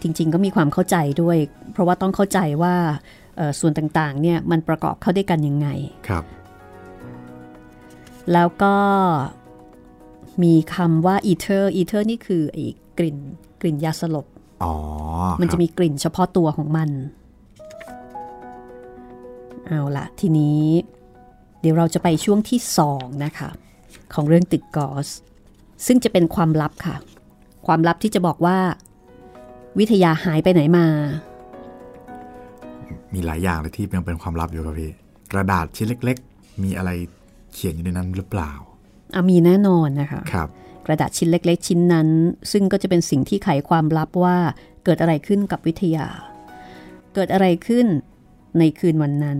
[0.01, 1.37] จริงๆก็มีความเข้าใจด้วย
[1.71, 2.75] เพราะว่าต้องเข้าใจว่า
[3.59, 5.67] ส่วนต่างๆเนี่ยมันประกอบเข้าด้วยกันยังไง
[6.07, 6.23] ครับ
[8.33, 8.75] แล้วก็
[10.43, 12.65] มีคำว่า ether ether นี่คือไอ้
[12.97, 13.17] กลิ่น
[13.61, 14.25] กลิ่นยาสลบ
[14.63, 14.73] อ๋อ
[15.41, 16.89] มันจะมีกลิ่นเฉพาะตัวของมัน
[19.67, 20.63] เอาละทีนี้
[21.61, 23.49] เดี๋ยวเราจะไปช่วงที่สองนะคะ
[24.13, 25.07] ของเรื่องตึกกอส
[25.85, 26.95] ซึ่งจะเป็นความลับค่ะ
[27.67, 28.57] ความลับที่จะบอกว่า
[29.79, 30.87] วิทยาหายไปไหนมา
[33.13, 34.91] มีหลายอย่างเลยที่ยังเป็นความลับอยู่ครับพี่
[35.31, 36.91] กระดาษชิ้นเล็ก ๆ มีอะไร
[37.53, 38.51] เขียนอยู่ในนั้นหรือเปล่า
[39.15, 40.47] อะมีแน่นอนนะคะครับ
[40.85, 42.07] กระดาษชิ้นเล็ก ๆ ชิ้นนั้น
[42.51, 44.37] ซึ่งก็จะเป็นสิ่งที่ไขความลับว่า
[44.85, 46.07] เกิดอะไรขึ้นกับวิทยา
[47.13, 47.85] เกิดอะไรขึ้น
[48.59, 49.39] ในคืนวันนั้น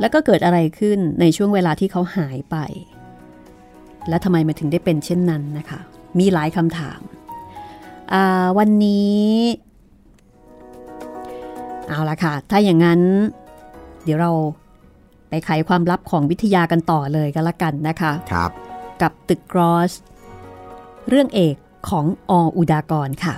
[0.00, 2.56] แล้วก็เกิดอะไรขึ้นในช่วงเวลาที่เขาหายไป
[4.08, 5.80] และทำไมมาถึงได้เป็นเช่นนั้นนะคะ
[6.18, 7.00] มีหลายคำถาม
[8.58, 9.20] วันนี้
[11.88, 13.00] เอาละค่ะ ถ้าอย่างนั้น
[14.04, 14.32] เดี๋ยวเรา
[15.28, 18.50] ไปไขความลับของวิทยากันต่อเลยกันละกันนะคะครับ
[19.02, 19.92] กับตึกกรอส
[21.08, 21.56] เรื่องเอก
[21.88, 23.34] ของออุดากรค่ะ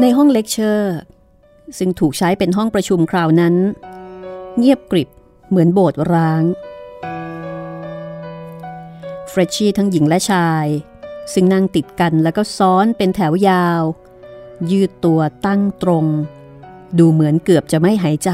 [0.00, 0.98] ในห้องเลคเชอร์
[1.78, 3.54] ซึ่งถูกใช้เป็นห้องประชุมคราวนั้น
[4.58, 5.08] เงียบกริบ
[5.48, 6.42] เหมือนโบสถ์ร้าง
[9.28, 10.66] เฟรชชี่ทั้งหญิงและชาย
[11.32, 13.82] ซึ่งนั่งติดกันแล้วก็ซ้อนเป็นแถวยาว
[14.70, 16.04] ยืดตัวตั้งตรง
[16.98, 18.30] ดูเหมือนเกือบจะไม่หายใจ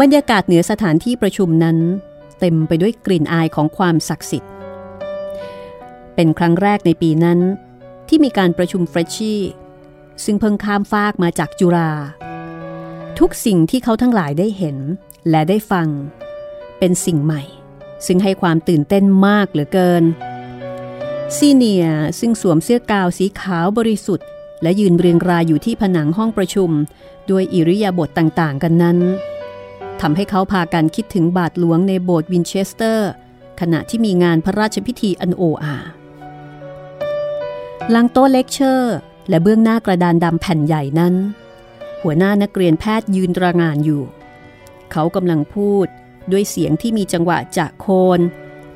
[0.00, 1.78] บรรยากาศเหนือสถานที่ประชุมนั้น
[2.40, 4.52] เต็มไปด้วยกลิ่นอายของความศักดิ์สิทธิ์
[6.14, 7.40] เป็นครั้งแรกในปีนั้น
[8.08, 9.42] ที่มีการประชุมเฟรชชี่
[10.24, 11.90] ซึ่งเพิ่งข้ามฟากมาจากจุฬา
[13.18, 14.76] ทุกสิ่งที่เขาทั้งหลายได้เห็น
[15.30, 15.88] และได้ฟัง
[16.78, 17.42] เป็นสิ่งใหม่
[18.06, 20.04] ซึ่งให้ความตื่นเต้นมากเหลือเกิน
[21.38, 21.86] senior
[22.20, 24.26] ซึ่งสวมเสื้อกาวน์สีขาวบริสุทธิ์
[24.62, 26.70] และยืนเรียงรายอยู่ที่ผนังห้องประชุม
[27.30, 28.98] ด้วยอิริยาบถต่างๆ กันนั้น
[30.00, 33.10] ทำให้เขาพากันคิดถึงบาทหลวงในโบสถ์วินเชสเตอร์
[33.60, 35.76] ขณะที่มีงานพระราชพิธีอันโออา
[37.90, 38.96] หลังโต๊ะเลคเชอร์
[39.28, 41.14] และเบื้องหน้ากระดานดำแผ่นใหญ่นั้น
[42.02, 44.02] หัวหน้านักเรียนแพทย์ยืนตระงานอยู่
[44.92, 45.86] เขากำลังพูด
[46.32, 47.86] ด้วยเสียงที่มีจังหวะจะโค
[48.18, 48.20] น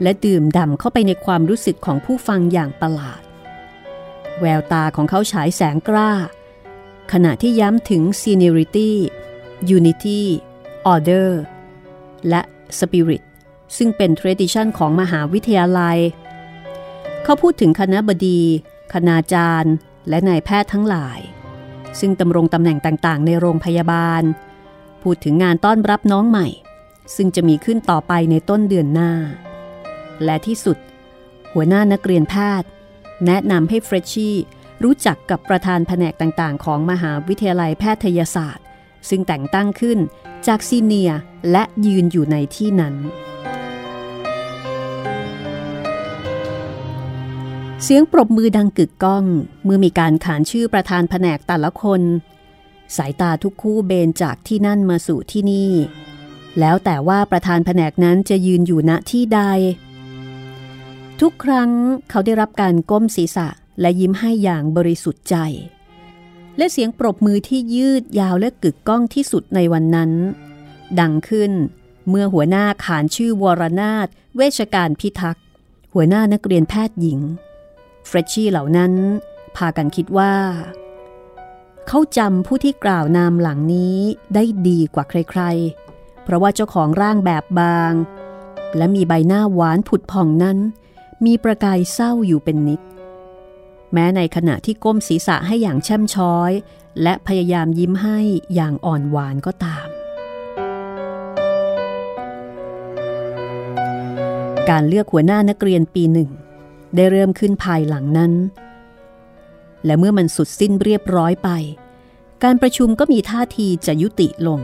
[0.02, 3.22] และดื่มด่ำเข้าไปในความรู้สึกของผู้ฟังอย่างประหลาด
[4.40, 6.10] แววตาของเขาฉายแสงกล้า
[7.12, 8.90] ขณะที่ย้ำถึง seniority
[9.76, 10.20] unity
[10.92, 11.28] order
[12.28, 12.42] และ
[12.78, 13.22] spirit
[13.76, 15.98] ซึ่งเป็น tradition ของมหาวิทยาลัย
[17.24, 18.40] เขาพูดถึงคณะบดี
[18.92, 19.74] คณาจารย์
[20.08, 21.20] และนายแพทย์ทั้งหลาย
[22.00, 24.22] ซึ่งตำรงตำแหน่งต่างๆ ในโรงพยาบาล
[25.02, 26.46] พูดถึงงานต้อนรับน้องใหม่
[27.16, 29.12] ซึ่งจะมีขึ้นต่อไปในต้นเดือนหน้า
[30.24, 30.78] และที่สุด
[31.52, 32.68] หัวหน้านักเรียนแพทย์
[33.26, 34.36] แนะนำให้เฟรชชี่
[34.82, 38.64] รู้จักกับประธานแผนกต่างๆ ของมหาวิทยาลัยแพทยศาสตร์
[39.08, 39.98] ซึ่งแต่งตั้งขึ้น
[40.46, 41.10] จากซีเนีย
[41.50, 42.94] และยืนอยู่ในที่นั้น
[47.82, 49.24] เสียงปรบมือดังกึกก้อง
[49.64, 52.02] เมื่อมีการขานชื่อประธานแผนกแต่ละคน
[52.96, 55.72] สายตาทุกคู่เบนจากที่นั่นมาสู่ที่นี่
[56.58, 59.40] แล้วแต่ว่าประธานแผนกนั้นจะยืนอยู่ณที่ใด
[61.22, 61.70] ทุกครั้ง
[62.10, 63.48] เขาได้รับการก้มศีรษะ
[63.80, 65.36] และยิ้มให้อย่างบริสุทธิ์ใจ
[66.56, 70.10] และเสียงปรบมือที่ยืดยาวและกึกก้องที่สุดในวันนั้น
[71.00, 71.52] ดังขึ้น
[72.08, 74.06] เมื่อหัวหน้าขานชื่อวรนาถ
[74.36, 75.44] เวชการพิทักษ์
[75.94, 77.20] หัวหน้านักเรียนแพทย์หญิง
[78.06, 78.92] เฟรชชี่เหล่านั้น
[79.56, 80.34] พากันคิดว่า
[81.88, 83.96] เขาจำผู้ที่กล่าวนามหลังนี้
[84.34, 87.92] ได้ดีกว่าใครๆ เพราะว่าเจ้าของร่างแบบบาง
[88.76, 90.58] และมีใบหน้าหวานผุดผ่องนั้น
[91.26, 92.80] มีประกายเศร้าอยู่เป็นนิด
[93.92, 96.52] แม้ในขณะที่ก้มศีรษะให้อย่างแช่มช้อย
[97.02, 98.18] และพยายามยิ้มให้
[98.54, 99.86] อย่างอ่อนหวานก็ตาม
[104.70, 106.30] การเลือกหัวหน้านักเรียนปีหนึ่ง
[106.94, 108.32] ได้เริ่มขึ้นภายหลังนั้น
[109.84, 111.50] และเมื่อมันสุดสิ้นเรียบร้อยไป
[112.44, 114.60] การประชุมก็มีท่าทีจะยุติลง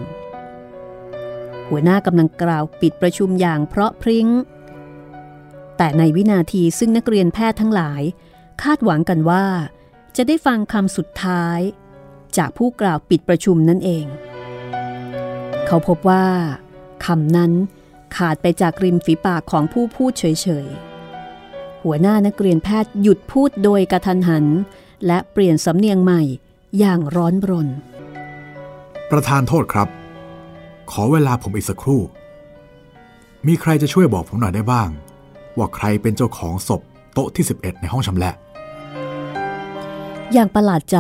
[1.69, 4.29] หัวหน้ากำลังกล่าวปิดประชุมอย่างเพราะพริง้ง
[5.77, 8.03] แต่ในวินาทีซึ่งนักเรียนแพทย์ทั้งหลาย
[8.63, 9.45] คาดหวังกันว่า
[10.17, 11.59] จะได้ฟังคำสุดท้าย
[12.37, 14.07] จากผู้กล่าวปิดประชุมนั่นเอง
[15.67, 16.27] เขาพบว่า
[17.07, 17.53] คำนั้น
[18.17, 20.25] ขาดไปจากริมฝีปากของผู้พูดเฉ
[20.65, 24.45] ยๆ หัวหน้านักเรียนแพทย์หยุดพูดโดยกระทันหัน
[25.07, 26.23] และเปลี่ยนสำเนียงใหม่
[26.79, 27.69] อย่างร้อนรน
[29.11, 29.89] ประธานโทษครับ
[30.91, 32.03] ขอเวลาผมอีกสักครู่
[33.47, 34.89] มีใครจะช่วยบอกผมหน่อยได้บ้าง
[35.59, 36.83] ว่าใครเป็นเจ้าของศพ
[37.15, 38.35] โต๊ะที่ 11 ในห้องชำแหละ
[40.33, 40.99] อย่างประหลาดใจ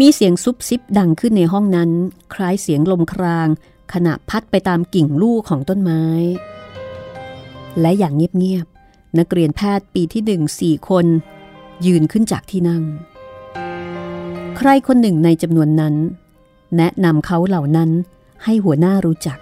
[0.00, 1.90] มีเสียงซุบซิบดังขึ้นในห้องนั้น
[2.34, 3.48] คล้ายเสียงลมคราง
[3.92, 6.04] ขณะพัดไปตามกิ่งลูกของต้นไม้
[7.80, 11.06] และอย่างเงียบๆนักเรียนแพทย์ปีที่หนึ่งสี่คน
[11.86, 12.84] ยืนขึ้นจากที่นั่ง
[14.56, 15.94] ใครคนหนึ่งในจำนวนนั้น
[16.76, 17.90] แนะนำเขาเหล่านั้น
[18.44, 19.38] ให้หัวหน้ารู้จัก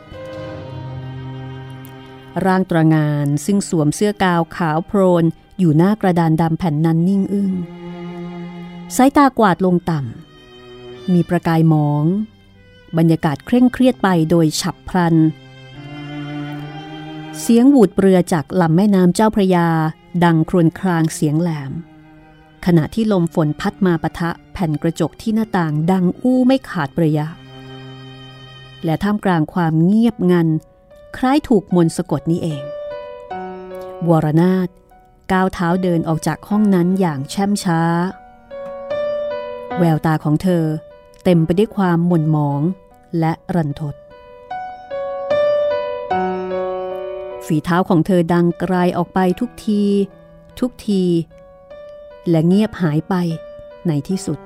[2.46, 5.24] ร่างตระงานซึ่งสวมเสื้อกาวขาวโพลน
[5.58, 7.52] อยู่หน้ากระดานดำแผ่นนั้นนิ่งอึง้ง
[8.96, 12.04] สายตากวาดลงต่ำ มีประกายมอง
[12.98, 15.14] บรรยากาศเคร่งเครียดไปโดยฉับพลัน
[17.40, 19.68] เสียงหวูดเรือจากลำแม่น้ำเจ้าพระยา
[20.24, 21.72] ดังครวญครางเสียงแหลม
[22.66, 27.26] ขณะที่ลมฝนพัดมาปะทะแผ่นกระจกที่หน้าต่างดังอู้ไม่ขาดประยะ
[28.84, 30.48] และท่ามกลางความเงียบงัน
[31.16, 32.62] คล้ายถูกมนต์สะกดนี้เอง
[34.08, 34.68] วรนาถ
[35.32, 37.80] ก้าวเท้าเดินออกจากห้องนั้นอย่างแช่มช้า
[39.78, 40.64] แววตาของเธอ
[41.24, 42.60] เต็มไปด้วยความหม่นหมอง
[43.18, 43.94] และรันทด
[47.46, 49.82] ฝีเท้าของเธอดังไกลออกไปทุกที
[50.60, 51.02] ทุกที
[52.28, 53.14] และเงียบหายไป
[53.88, 54.38] ในที่สุด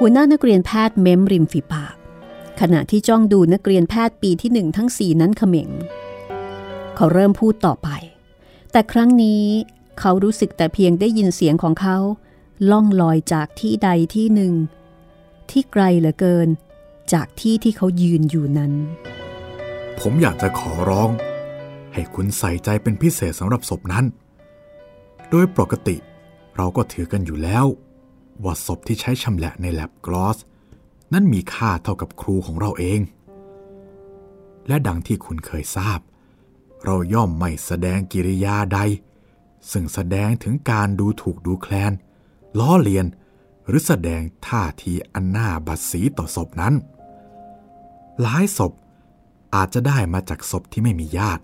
[0.00, 1.94] หัวหน้านักเรียนแพทย์เม้มริมฝีปาก
[2.60, 5.70] ขณะที่จ้องดูนักเรียนแพทย์ปีที่หนึ่งทั้งสี่นั้นเขม็ง
[6.96, 7.88] เขาเริ่มพูดต่อไป
[8.72, 9.44] แต่ครั้งนี้
[10.00, 11.98] เขารู้สึกแต่เพียงได้ยินเสียงของเขา
[12.70, 14.54] ล่องลอยจากที่ใดที่หนึ่ง
[15.50, 16.48] ที่ไกลเหลือเกิน
[17.12, 18.72] จากที่ที่เขายืนอยู่นั้น
[20.00, 21.10] ผมอยากจะขอร้อง
[21.94, 24.04] ให้คุณใส่ใจเป็นพิเศษสำหรับศพนั้น
[25.30, 25.96] โดยปกติ
[26.56, 27.66] เราก็ถือกันอยู่แล้ว
[28.44, 30.38] ว่าศพที่ใช้ชำแหละในแลบกลอส
[31.12, 33.00] นั้นมีค่าเท่ากับครูของเราเอง
[34.68, 36.00] และดังที่คุณเคยทราบ
[36.84, 38.78] เราย่อมไม่แสดงกิริยาใด
[39.70, 41.92] ซึ่งแสดงถึงการดูถูกดูแคลน
[42.58, 43.06] ล้อเลียน
[43.66, 46.74] หรือแสดงท่าทีอันหน่าบัดสีต่อศพนั้น
[48.20, 48.72] หลายศพ
[49.54, 51.42] อาจจะได้มาจากศพที่ไม่มีญาติ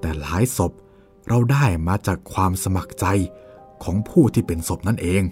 [0.00, 0.72] แต่หลายศพ
[1.28, 3.06] เราได้มาจากความสมัครใจ
[3.82, 5.22] ของผู้ที่เป็นศพนั่นเอง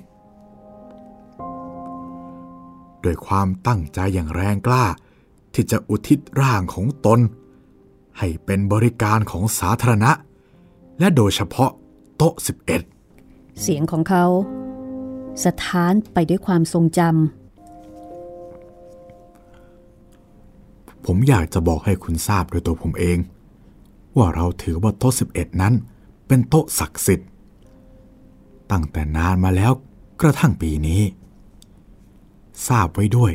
[3.02, 4.84] โดยความตั้งใจอย่างแรงกล้า
[5.54, 7.20] ที่จะอุทิศร่างของตน
[8.18, 10.12] ให้เป็นบริการของสาธารณะ
[10.98, 11.70] และโดยเฉพาะ
[12.16, 12.34] โต๊ะ
[12.96, 14.24] 11 เสียงของเขา
[15.44, 17.00] สะท้านไปด้วยความทรงจ
[21.04, 23.18] ผมอยากจะบอกให้คุณทราบโดยตัวผมเอง
[24.16, 25.74] ว่าเราถือว่าโต๊ะ 11 นั้น
[26.26, 27.28] เป็นโต๊ะศักดิ์สิทธิ์
[28.70, 29.72] ตั้งแต่นานมาแล้ว
[30.20, 31.00] กระทั่งปีนี้
[32.66, 33.32] ทราบไว้ด้วย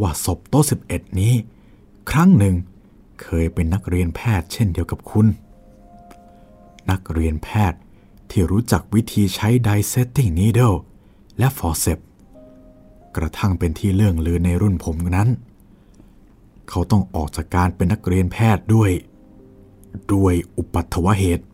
[0.00, 1.34] ว่าศพโต๊ะ11 นี้
[2.10, 2.54] ครั้งหนึ่ง
[3.22, 5.26] เคยเป็นนักเรียนแพทย์เช่นเดียวกับคุณ
[6.90, 7.78] นักเรียนแพทย์
[8.30, 10.74] ที่รู้จักวิธีใช้ dissecting needle
[11.38, 11.98] และ forceps
[13.16, 15.28] กระทั่งเป็นที่เลื่องลือในรุ่นผมนั้น
[16.68, 18.90] เขาต้องออกจากการเป็นนักเรียนแพทย์ด้วย
[20.12, 21.44] ด้วยอุปัทวเหตุ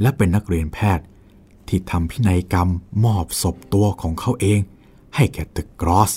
[0.00, 1.04] และเป็นนักเรียนแพทย์
[1.68, 2.68] ที่ทำพินัยกรรม
[3.04, 4.60] มอบศพตัวของเขาเอง
[5.16, 6.12] ให้แก่ตึกกรอส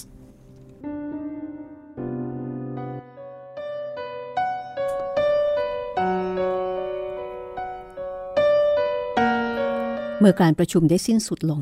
[10.20, 11.62] เมื่อการประชุมได้สิ้นสุดลง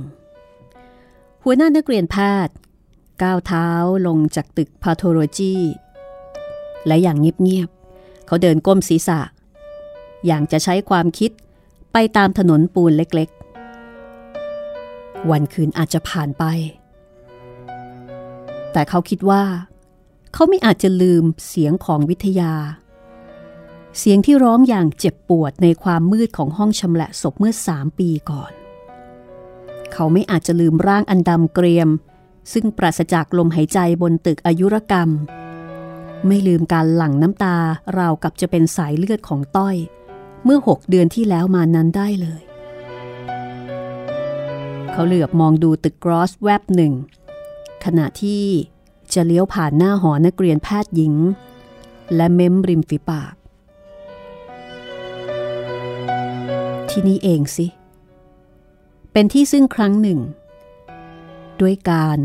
[1.44, 2.16] หัวหน้านักเรียนแพ
[2.48, 2.56] ทย์
[3.24, 3.70] ก้าวเท้า
[4.08, 5.56] ลงจากตึกพาโทโลจี
[6.88, 9.20] และอย่างเงียบๆ เขาเดินก้มศีรษะ
[10.26, 11.32] อย่างจะใช้ความคิด
[11.94, 16.46] ไปตามถนนปูนเล็กๆ วันคืนอาจจะผ่านไป
[18.76, 19.44] แต่เขาคิดว่า
[20.34, 22.54] เขาไม่อาจจะลืมเสียงของวิทยา
[24.00, 28.52] เสียงที่ร้องอย่างเจ็บปวดในความมืดของห้องชำละศพเมื่อสามปีก่อน
[29.94, 31.90] เขาไม่อาจจะลืมร่างอันดำเกรียม
[32.54, 35.10] ซึ่งปราศจากลมหายใจบนตึกอายุรกรรม
[36.28, 37.56] ไม่ลืมการหลั่งน้ำตา
[37.98, 39.76] ราวกับจะเป็นสายเลือดของต้อย
[40.44, 42.42] เมื่อหกเดือนที่แล้วมานั้นได้เลย
[44.92, 46.94] เขาเหลือบมองดูตึกกรอสแวบหนึ่ง
[47.84, 48.44] ขณะที่
[49.14, 51.14] จะเลี้ยวผ่านหน้าหอนักเรียนแพทย์หญิง
[52.16, 53.34] และเม้มริมฝีปาก
[56.90, 57.68] ที่นี่เองสิ
[59.12, 60.20] เป็นที่ซึ่งครั้งหนึ่ง
[61.62, 62.18] ด้วยการ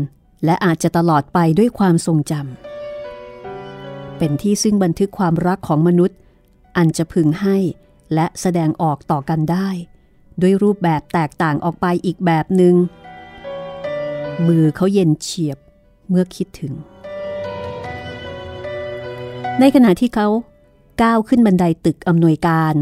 [0.45, 6.17] และอาจจะตลอดไปด้วยความทรงจำเป็นที่ซึ่งบันทึกความรักของมนุษย์
[6.77, 7.57] อันจะพึงให้
[8.13, 9.69] และแสดงออกต่อกันได้
[10.41, 12.75] ด้วยรูปแบบแตกต่างออกไปอีกแบบหนึง่ง
[14.47, 15.57] มือเขาเย็นเฉียบ
[16.09, 16.73] เมื่อคิดถึง
[19.59, 20.27] ในขณะที่เขา
[21.01, 22.73] ก้าวขึ้นบันไดตึกอำนวยการ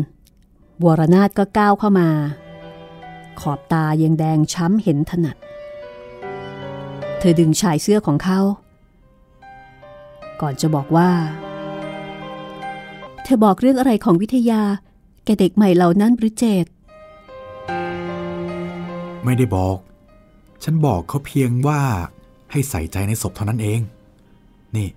[0.84, 2.10] วรนาถก็ก้าวเข้ามา
[3.40, 5.38] ขอบตายังแดงช้ำเห็นถนัด
[7.20, 8.40] เธอดึงชายเสื้อของเขา
[10.42, 11.10] ก่อนจะบอกว่า
[13.24, 14.62] เธอบอกเรื่องอะไรของวิทยา
[15.26, 16.66] แกเด็กใหม่เหล่านั้นหรือเจด
[19.24, 19.78] ไม่ได้บอก
[20.64, 21.82] ฉันบอกเขาเพียงว่า
[22.52, 23.80] ให้ใส่ใจในศพเท่านั้นเอง
[24.76, 24.88] นี่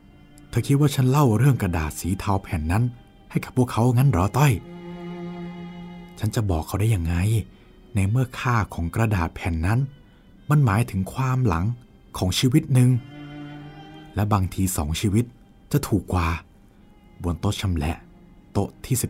[0.49, 2.85] เธอคิดว่าฉันเล่าเรื่องกระดาษสีเทาแผ่นนั้น
[3.31, 4.53] ให้กับพวกเขางั้นหรอต้อย
[6.19, 7.15] ฉันจะบอกเขาได้ยังไง
[7.95, 9.79] ในเมื่อค่าของกระดาษแผ่นนั้น
[10.51, 11.65] มันหมายถึงความหลัง
[12.19, 12.91] ของชีวิตหนึ่ง
[14.15, 15.25] และบางทีสองชีวิต
[15.73, 16.29] จะถูกกว่า
[17.23, 17.97] บนโต๊ะชำแหละ
[18.53, 19.07] โต๊ะที่ 11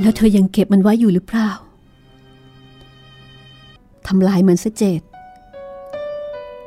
[0.00, 1.48] แล้วเธอยังเก็บมันไว้อยู่หรือเปล่า
[4.08, 5.02] ทำลายมันซะเจด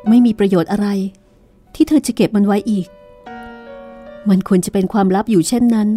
[0.10, 0.88] ไม่มีประโยชน์อะไร
[1.76, 2.88] ที่เธอจะเก็บมันไว้อีก
[4.30, 5.90] มันควรจะเป็นความลับอยู่เช่นนั้น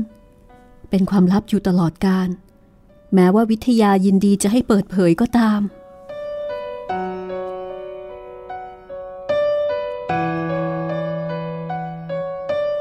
[0.90, 2.28] เป็นความลับอยู่ตลอดการ
[3.14, 5.60] แม้ว่าวิทยายินดีจะให้เปิดเผยก็ตาม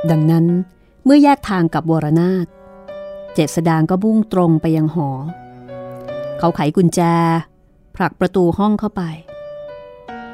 [0.10, 0.46] ดังนั้น
[1.06, 2.46] เมื่อแยกทางกับวรนาถ
[3.34, 5.10] เจษดางก็บุ่งตรงไปยังหอ
[6.38, 7.02] เขาไขกุญแจ
[8.02, 9.04] ลักประตูห้องเข้าไป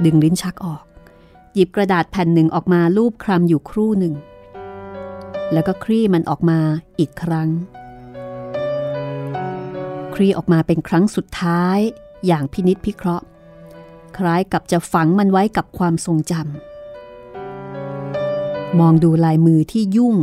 [0.05, 0.83] ดึงลิ้นชักออก
[1.53, 4.13] หยิบกระดาษแผ่นหนึ่งออกมาลูบคลำอยู่ครู่หนึ่ง
[5.53, 6.59] แล้วก็คลี่มันออกมา
[6.99, 7.49] อีกครั้ง
[10.15, 11.79] คลี่ออกมาเป็นครั้งสุดท้าย
[12.27, 13.25] อย่างพินิษพิเคราะห์
[14.17, 20.15] คล้ายกับจะฝังมันไว้กับความทรงจำมองดูลายมือที่ยุ่ง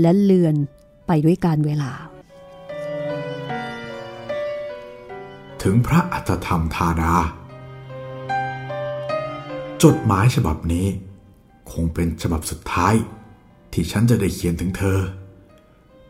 [0.00, 0.56] และเลือน
[1.06, 1.92] ไปด้วยการเวลา
[5.68, 7.14] ถึงพระอัตธรรมธาดา
[9.82, 10.86] จดหมายฉบับนี้
[11.72, 12.94] คงเป็นฉบับสุดท้าย
[13.72, 14.98] ที่ฉันจะได้เขียนถึงเธอ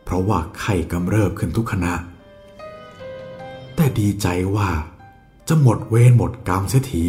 [0.05, 1.95] เพราะว่าไข้กำเริบขึ้นทุกขณะ
[3.75, 4.27] แต่ดีใจ
[4.57, 4.69] ว่า
[5.49, 7.05] จะหมดเวรหมดกรรมเสียที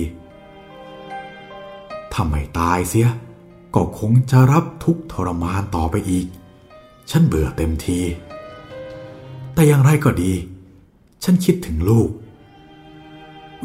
[2.11, 3.09] ถ้าไม่ตายเสีย
[3.75, 6.27] ก็คงจะรับทุกทรมานต่อไปอีก
[7.09, 7.99] ฉันเบื่อเต็มที
[9.53, 10.33] แต่อย่างไรก็ดี
[11.23, 12.09] ฉันคิดถึงลูก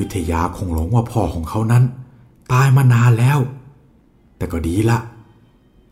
[0.01, 1.85] วิทยาคงหลงว่าพ่อของเขานั้น
[2.53, 3.39] ตายมานานแล้ว
[4.37, 4.99] แต่ก็ดีละ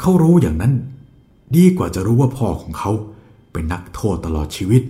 [0.00, 0.72] เขารู้อย่างนั้น
[1.56, 2.92] ดีกว่าจะรู้ว่าพ่อของเขา
[3.52, 4.82] เป็นนักโทษตลอดชีวิต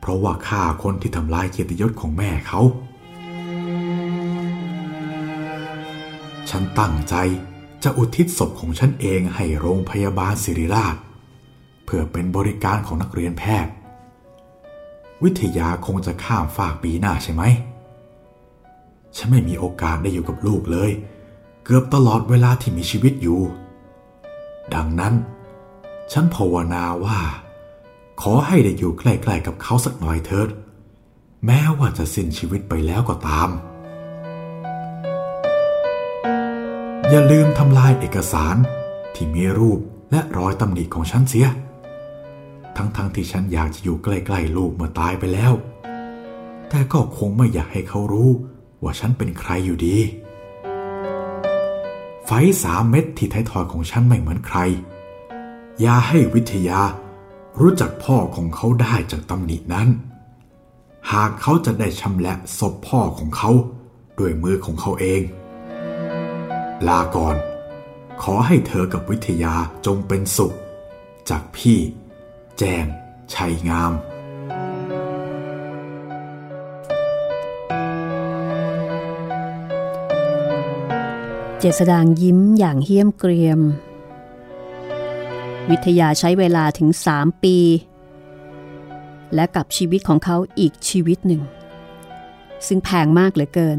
[0.00, 2.60] เพราะว่าฆ่าคนที่ทำลายเกียรติยศของแม่เขา
[6.50, 7.14] ฉันตั้งใจ
[7.82, 10.96] จะอุทิศศพของฉันเองให้โรงพยาบาลศิริราช
[11.84, 13.72] เพื่อเป็นบริการของนักเรียนแพทย์
[15.22, 17.42] วิทยาคงจะข้ามฝากปีหน้าใช่ไหม
[19.16, 20.90] ฉันไม่มีโอกาสได้อยู่กับลูกเลย
[21.64, 23.40] เกือบตลอดเวลาที่มีชีวิตอยู่
[24.74, 25.14] ดังนั้น
[26.12, 27.18] ฉันภาวนาว่า
[28.22, 30.48] ขอให้ได้อยู่ใกล้ๆกับเขาสักหน่อยเถิด
[31.46, 33.50] แม้ว่าจะสิ้นชีวิตไปแล้วก็ตาม
[37.08, 38.56] อย่าลืมทำลายเอกสาร
[39.14, 41.46] ที่มีรูปและรอยตำหนิของฉันเสีย
[42.76, 45.52] ทั้งๆทที่ฉันอยากจะอยู่ใกล้ๆลูกเมื่อตายไปแล้ว
[46.68, 48.30] แต่ก็คงไม่อยากให้เขารู้
[48.82, 49.96] ว่าฉันเป็นใครอยู่ดี
[52.26, 52.30] ไฟ
[52.62, 54.58] สามเม็ดที่ท้ายทอยของฉันไม่เหมือนใคร
[55.80, 56.80] อย่าให้วิทยา
[57.60, 59.88] รู้จักพ่อของเขาได้จากตำหนินั้น
[61.12, 63.50] หากเขาจะได้ชำละศพพ่อของเขา
[64.18, 65.22] ด้วยมือของเขาเอง
[66.88, 67.36] ลาก่อน
[68.22, 69.54] ขอให้เธอกับวิทยา
[69.86, 70.52] จงเป็นสุข
[71.30, 71.78] จากพี่
[72.58, 72.86] แจง
[73.34, 73.92] ชัยงาม
[81.64, 83.60] เจษดางยิ้มอย่างเฮี้ยมเกรียม
[85.70, 87.56] วิทยาใช้เวลาถึงสามปี
[89.34, 91.42] และกับชีวิตของเขาอีกชีวิตหนึ่ง
[92.66, 93.78] ซึ่งแพงมากเหลือเกิน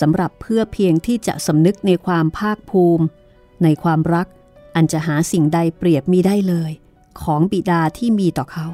[0.00, 3.04] สำหรับเพื่อเพียงที่จะสำนึกในความภาคภูมิ
[3.62, 4.26] ในความรัก
[4.74, 6.72] อันจะหาสิ่งใดเปรียบมีได้เลย
[7.22, 8.66] ของบิดาที่มีต่อเขา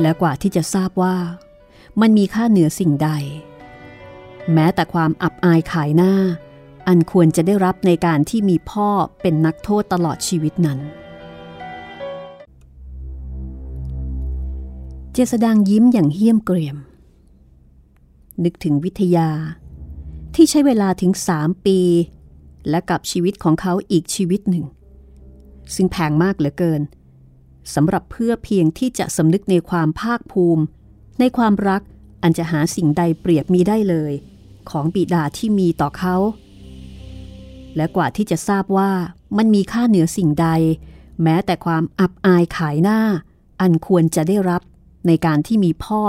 [0.00, 1.16] และกว่าที่จะทราบว่า
[2.00, 3.10] มันมีค่าเหนือสิ่งใด
[4.54, 6.14] แม้แต่ความอับอายขายหน้า
[6.88, 8.88] อันควรจะได้รับในการที่มีพ่อ
[9.20, 10.78] เป็นนักโทษตลอดชีวิตนั้น
[15.12, 16.76] เจษดางยิ้มอย่างเฮี้ยมเกรียม
[18.44, 19.28] นึกถึงวิทยา
[20.34, 21.78] ที่ใช้เวลาถึงสามปี
[22.68, 24.64] และกับชีวิตของเขาอีกชีวิตหนึ่ง
[25.74, 26.82] ซึ่งแพงมากเหลือเกิน
[27.74, 30.62] สำหรับเพื่อเพียงที่จะสำนึกในความภาคภูมิ
[31.20, 31.82] ในความรัก
[32.22, 34.12] อันจะหาสิ่งใดเปรียบมีได้เลย
[34.70, 36.16] ของบิดาที่มีต่อเขา
[37.76, 38.90] และกว่าที่จะทราบว่า
[39.36, 40.48] มันมีค่าเหนือสิ่งใด
[41.22, 43.00] แม้แต่ความอับอายขายหน้า
[43.60, 44.62] อันควรจะได้รับ
[45.06, 46.00] ในการที่มีพ่อ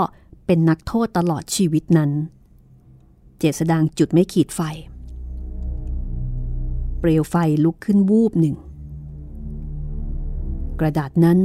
[0.46, 2.10] เป็นนักโทษตลอดชีวิตนั้น
[3.38, 4.60] เจษดางจุดไม่ขีดไฟ
[6.98, 8.56] เปลวไฟลุกขึ้นวูบหนึ่ง
[10.80, 11.40] กระดาษนั้น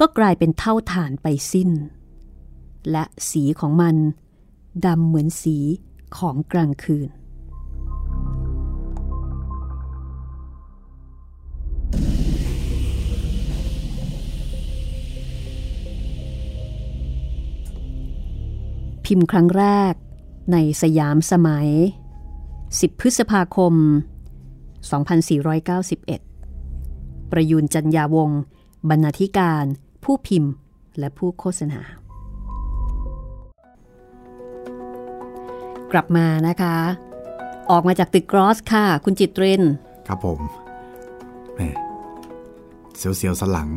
[0.00, 1.70] ก็กลายเป็นเท่าฐานไปสิ้น
[2.90, 3.96] และสีของมัน
[4.86, 5.56] ดำเหมือนสี
[6.16, 7.08] ของกลางคืน
[19.04, 19.94] พิมพ์ครั้งแรก
[20.52, 21.68] ในสยามสมัย
[22.38, 23.74] 10 พฤษภาคม
[26.12, 28.40] 2491 ประยูนจันยาวงศ์
[28.88, 29.64] บรรณาธิการ
[30.04, 30.52] ผู้พิมพ์
[30.98, 31.80] และผู้โฆษณา
[35.92, 36.76] กลับมานะคะ
[37.70, 39.62] ออกมาจากตึกกรอสค่ะ คุณจิตริน
[40.08, 40.40] ครับผม
[41.54, 41.60] แหม
[42.96, 43.68] เสียวๆสนหลัง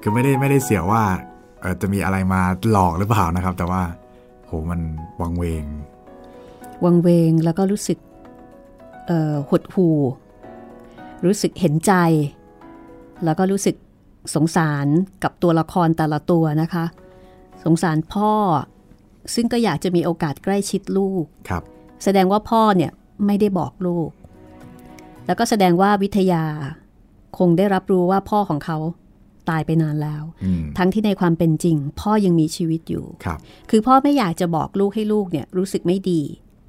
[0.00, 1.02] คือไม่ได้ไม่ได้เสียวว่า
[1.60, 2.40] เออจะมีอะไรมา
[2.70, 3.82] หลอกหรือเปล่านะครับ แต่ว่า
[4.46, 4.80] โหมัน
[5.20, 5.64] วังเวง
[6.84, 7.98] วังเวงแล้วก็รู้สึก
[9.06, 9.98] เอ่อหดหู่
[11.24, 11.92] รู้สึกเห็นใจ
[13.24, 13.76] แล้วก็รู้สึก
[14.34, 14.86] สงสาร
[15.22, 16.84] กับตัวละครแต่ละตัวนะคะ
[17.64, 18.32] สงสารพ่อ
[19.34, 21.62] ซึ่งก็อยากจะมีโอกาสใกล้ชิดลูกครับ
[22.04, 22.90] แสดงว่าพ่อเนี่ย
[23.26, 24.10] ไม่ได้บอกลูก
[25.26, 26.44] แล้วก็แสดงว่าวิทยา
[27.38, 28.78] คงได้รับรู้ว่าพ่อของเขา
[29.50, 33.38] ตายไปนานแล้วอืมทั้งที่ในความเป็นจริง พ่อยังมีชีวิตอยู่ครับ
[33.70, 36.22] คือพ่อไม่อยากจะบอกลูกให้ลูกเนี่ยรู้สึกไม่ดี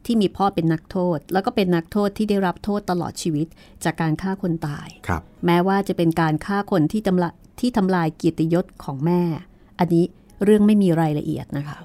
[0.06, 3.48] ที่มีพ่อเป็นนักโทษ แล้วก็เป็นนักโทษที่ได้รับโทษตลอดชีวิต
[3.84, 7.30] จากการฆ่าคนตายครับ แม้ว่าจะเป็นการฆ่าคนที่ทำละ
[7.60, 9.22] ที่ทำลายเกียรติยศของแม่
[9.80, 10.06] อันนี้
[10.44, 11.78] เรื่องไม่มีรายละเอียดนะคะ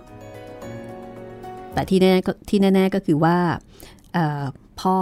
[1.78, 3.36] แต่ที่แน่ก็ที่แน่ ๆก็คือว่า
[4.12, 4.44] เอ่อ
[4.80, 4.96] พ่อ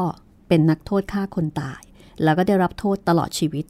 [0.49, 1.83] เป็นนักโทษฆ่าคนตาย
[2.23, 3.65] แล้วก็ได้รับโทษตลอดชีวิต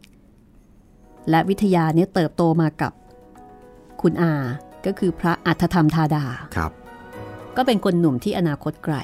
[1.30, 2.92] และวิทยาเนี่ยเติบโตมากับ
[4.02, 4.34] คุณอา
[4.86, 6.24] ก็คือพระอัฏฐธรรมธาดา
[6.56, 6.72] ครับ
[7.56, 8.96] ก็เป็นคนหนุ่มที่อนาคตไกล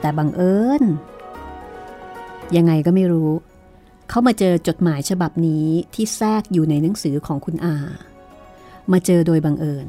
[0.00, 0.82] แต่บังเอิญ
[2.56, 3.30] ยังไงก็ไม่รู้
[4.08, 7.76] เขามาเจอจดหมายฉบับนี้ที่แทรกอยู่ในหนังสือของคุณอา
[8.92, 9.88] มาเจอโดยบังเอิญ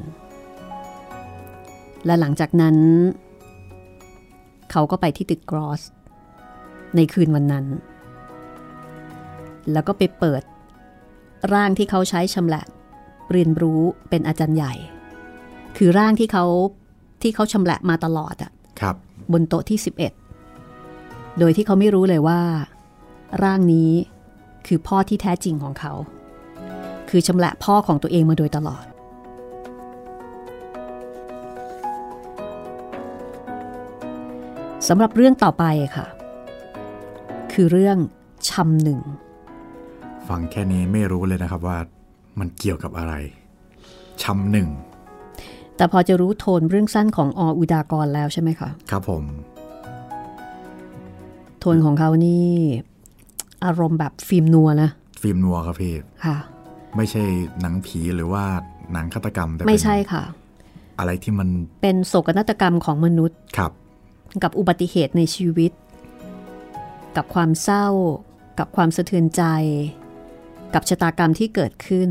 [2.06, 2.76] และหลังจากนั้น
[4.70, 5.82] เขาก็ไปที่ตึกกรอส
[6.96, 7.66] ในคืนวันนั้น
[9.72, 10.42] แล้วก็ไปเปิด
[11.54, 12.64] ร่างที่เขาใช้ชำแหละ
[13.32, 14.74] เรียนรู้เป็นอาจารย์ใหญ่
[15.76, 16.44] คือร่างที่เขา
[17.22, 18.96] ที่เขาชำแหละมาตลอดอะครับ
[19.32, 19.78] บนโต๊ะที่
[20.58, 22.40] 11 โดยที่เขาไม่รู้เลยว่า
[23.44, 23.90] ร่างนี้
[24.66, 25.92] คือพ่อที่แท้จริงของเขา
[27.10, 28.84] คือชำแหละพ่อของตัวเองมาโดยตลอด
[34.88, 35.64] สำหรับเรื่องต่อไป
[35.96, 36.06] ค่ะ
[37.52, 37.98] คือเรื่อง
[38.48, 39.00] ชำหนึ่ง
[40.28, 41.78] ฟังแค่นี้ไม่รู้เลยนะครับว่า
[42.38, 43.14] มันเกี่ยวกับอะไร
[44.22, 44.68] ชำหนึ่ง
[45.76, 49.24] แต่พอจะรู้โทนเรื่องสั้นของออุดากรแล้วใช่ไหมคะ ครับผม
[51.60, 52.46] โทนของเขานี่
[53.64, 54.90] อารมณ์แบบฟิล์มนัวนะ
[55.22, 56.36] ฟิล์มนัวครับพี่ค่ะ
[56.96, 57.22] ไม่ใช่
[57.60, 58.44] หนังผีหรือว่า
[58.92, 60.22] หนังฆาตกรรมแต่เป็นไม่ใช่ค่ะ
[60.98, 61.48] อะไรที่มัน
[61.82, 63.72] เป็นโศกนาฏกรรมของมนุษย์ครับ
[64.42, 65.72] กับอุบัติเหตุในชีวิต
[67.16, 67.86] กับความเศร้า
[68.58, 69.42] กับความสะเทือนใจ
[70.74, 72.10] กับชะตากรรมที่เกิดขึ้น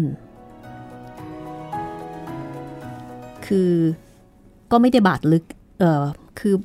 [3.45, 3.71] คือ
[4.71, 5.43] ก็ไม่ได้บาดลึก
[5.80, 6.03] เออ
[6.39, 6.55] คือ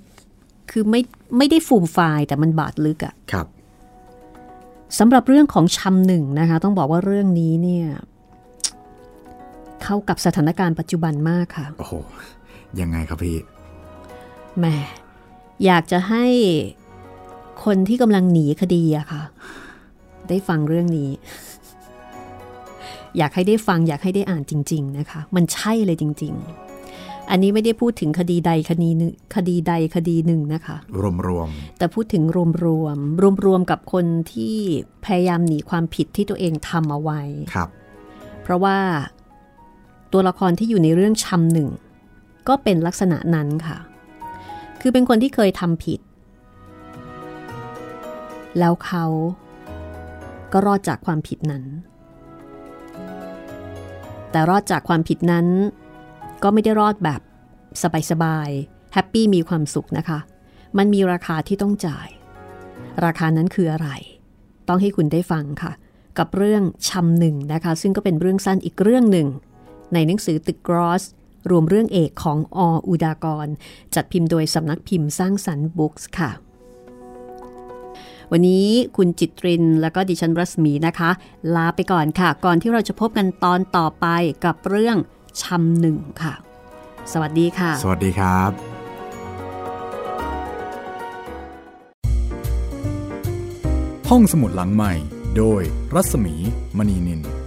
[0.71, 1.01] คือไม่
[1.39, 3.47] ไม่ได้ฟูมไฟล์แต่มันบาดลึกอะครับ
[4.99, 7.87] สำหรับเรื่องของชำหนึ่งนะคะ ต้องบอกว่าเรื่องนี้เนี่ย
[9.83, 11.95] เข้ากับสถานการณ์ปัจจุบันมากค่ะ โอ้โห
[12.81, 13.37] ยังไงครับพี่
[14.59, 14.67] แหม
[15.67, 16.27] อยากจะให้
[17.65, 19.23] คนที่กำลังหนีคดีอะค่ะ
[20.29, 21.11] ได้ฟังเรื่องนี้
[23.19, 26.35] อยากให้ได้ฟังอยากให้ได้อ่านจริง ๆ นะคะ มันใช่เลยจริง
[26.81, 31.49] ๆ อันนี้ไม่ได้พูดถึงคดีใดคดีหนึ่งคดีใดคดีหนึ่งนะคะ รวมรวม
[31.79, 34.57] แต่พูดถึงรวมรวมรวมรวมๆกับคนที่
[35.05, 37.69] พยายามหนีความผิดที่ตัวเองทำเอาไว้ๆครับ
[38.43, 38.79] เพราะว่า
[40.13, 41.69] ตัวละครที่อยู่ในเรื่องชำหนึ่ง
[42.49, 43.79] ก็เป็นลักษณะนั้นค่ะ
[44.81, 46.01] คือเป็นคนที่เคยทำผิด
[48.59, 49.05] แล้วเขา
[50.53, 51.65] ก็รอดจากความผิดนั้น
[54.31, 55.47] แต่รอดจากความผิดนั้น
[56.43, 57.21] ก็ไม่ได้รอดแบบ
[58.11, 60.19] สบายๆแฮปปี้มีความสุขนะคะ
[60.79, 62.09] มันมีราคาที่ต้องจ่าย
[63.05, 63.89] ราคานั้นคืออะไร
[64.69, 65.73] ต้องให้คุณได้ฟังค่ะ
[66.19, 69.29] กับเรื่องชำหนึ่งนะคะ ซึ่งก็เป็นเรื่องสั้นอีกเรื่องหนึ่ง
[69.95, 71.03] ในหนังสือตึกกรอส
[71.51, 72.59] รวมเรื่องเอกของอ
[72.89, 73.47] อุดากร
[73.95, 76.31] จัดพิมพ์โดยสำนักพิมพ์สร้างสรรค์บุ๊กส์ค่ะ
[78.33, 78.67] วันนี้
[78.97, 81.11] คุณจิตรินแล้วก็ดิฉันรัศมีนะคะ
[81.55, 84.07] ลาไปก่อนค่ะ ก่อนที่เราจะพบกันตอนต่อไป
[84.45, 84.97] กับเรื่อง
[85.43, 86.35] ชำหนึ่งค่ะ
[87.13, 88.51] สวัสดีค่ะ สวัสดีครับ
[94.11, 94.93] ห้องสมุดหลังใหม่
[95.37, 95.63] โดย
[95.95, 96.35] รัศมี
[96.79, 97.38] มณีนิน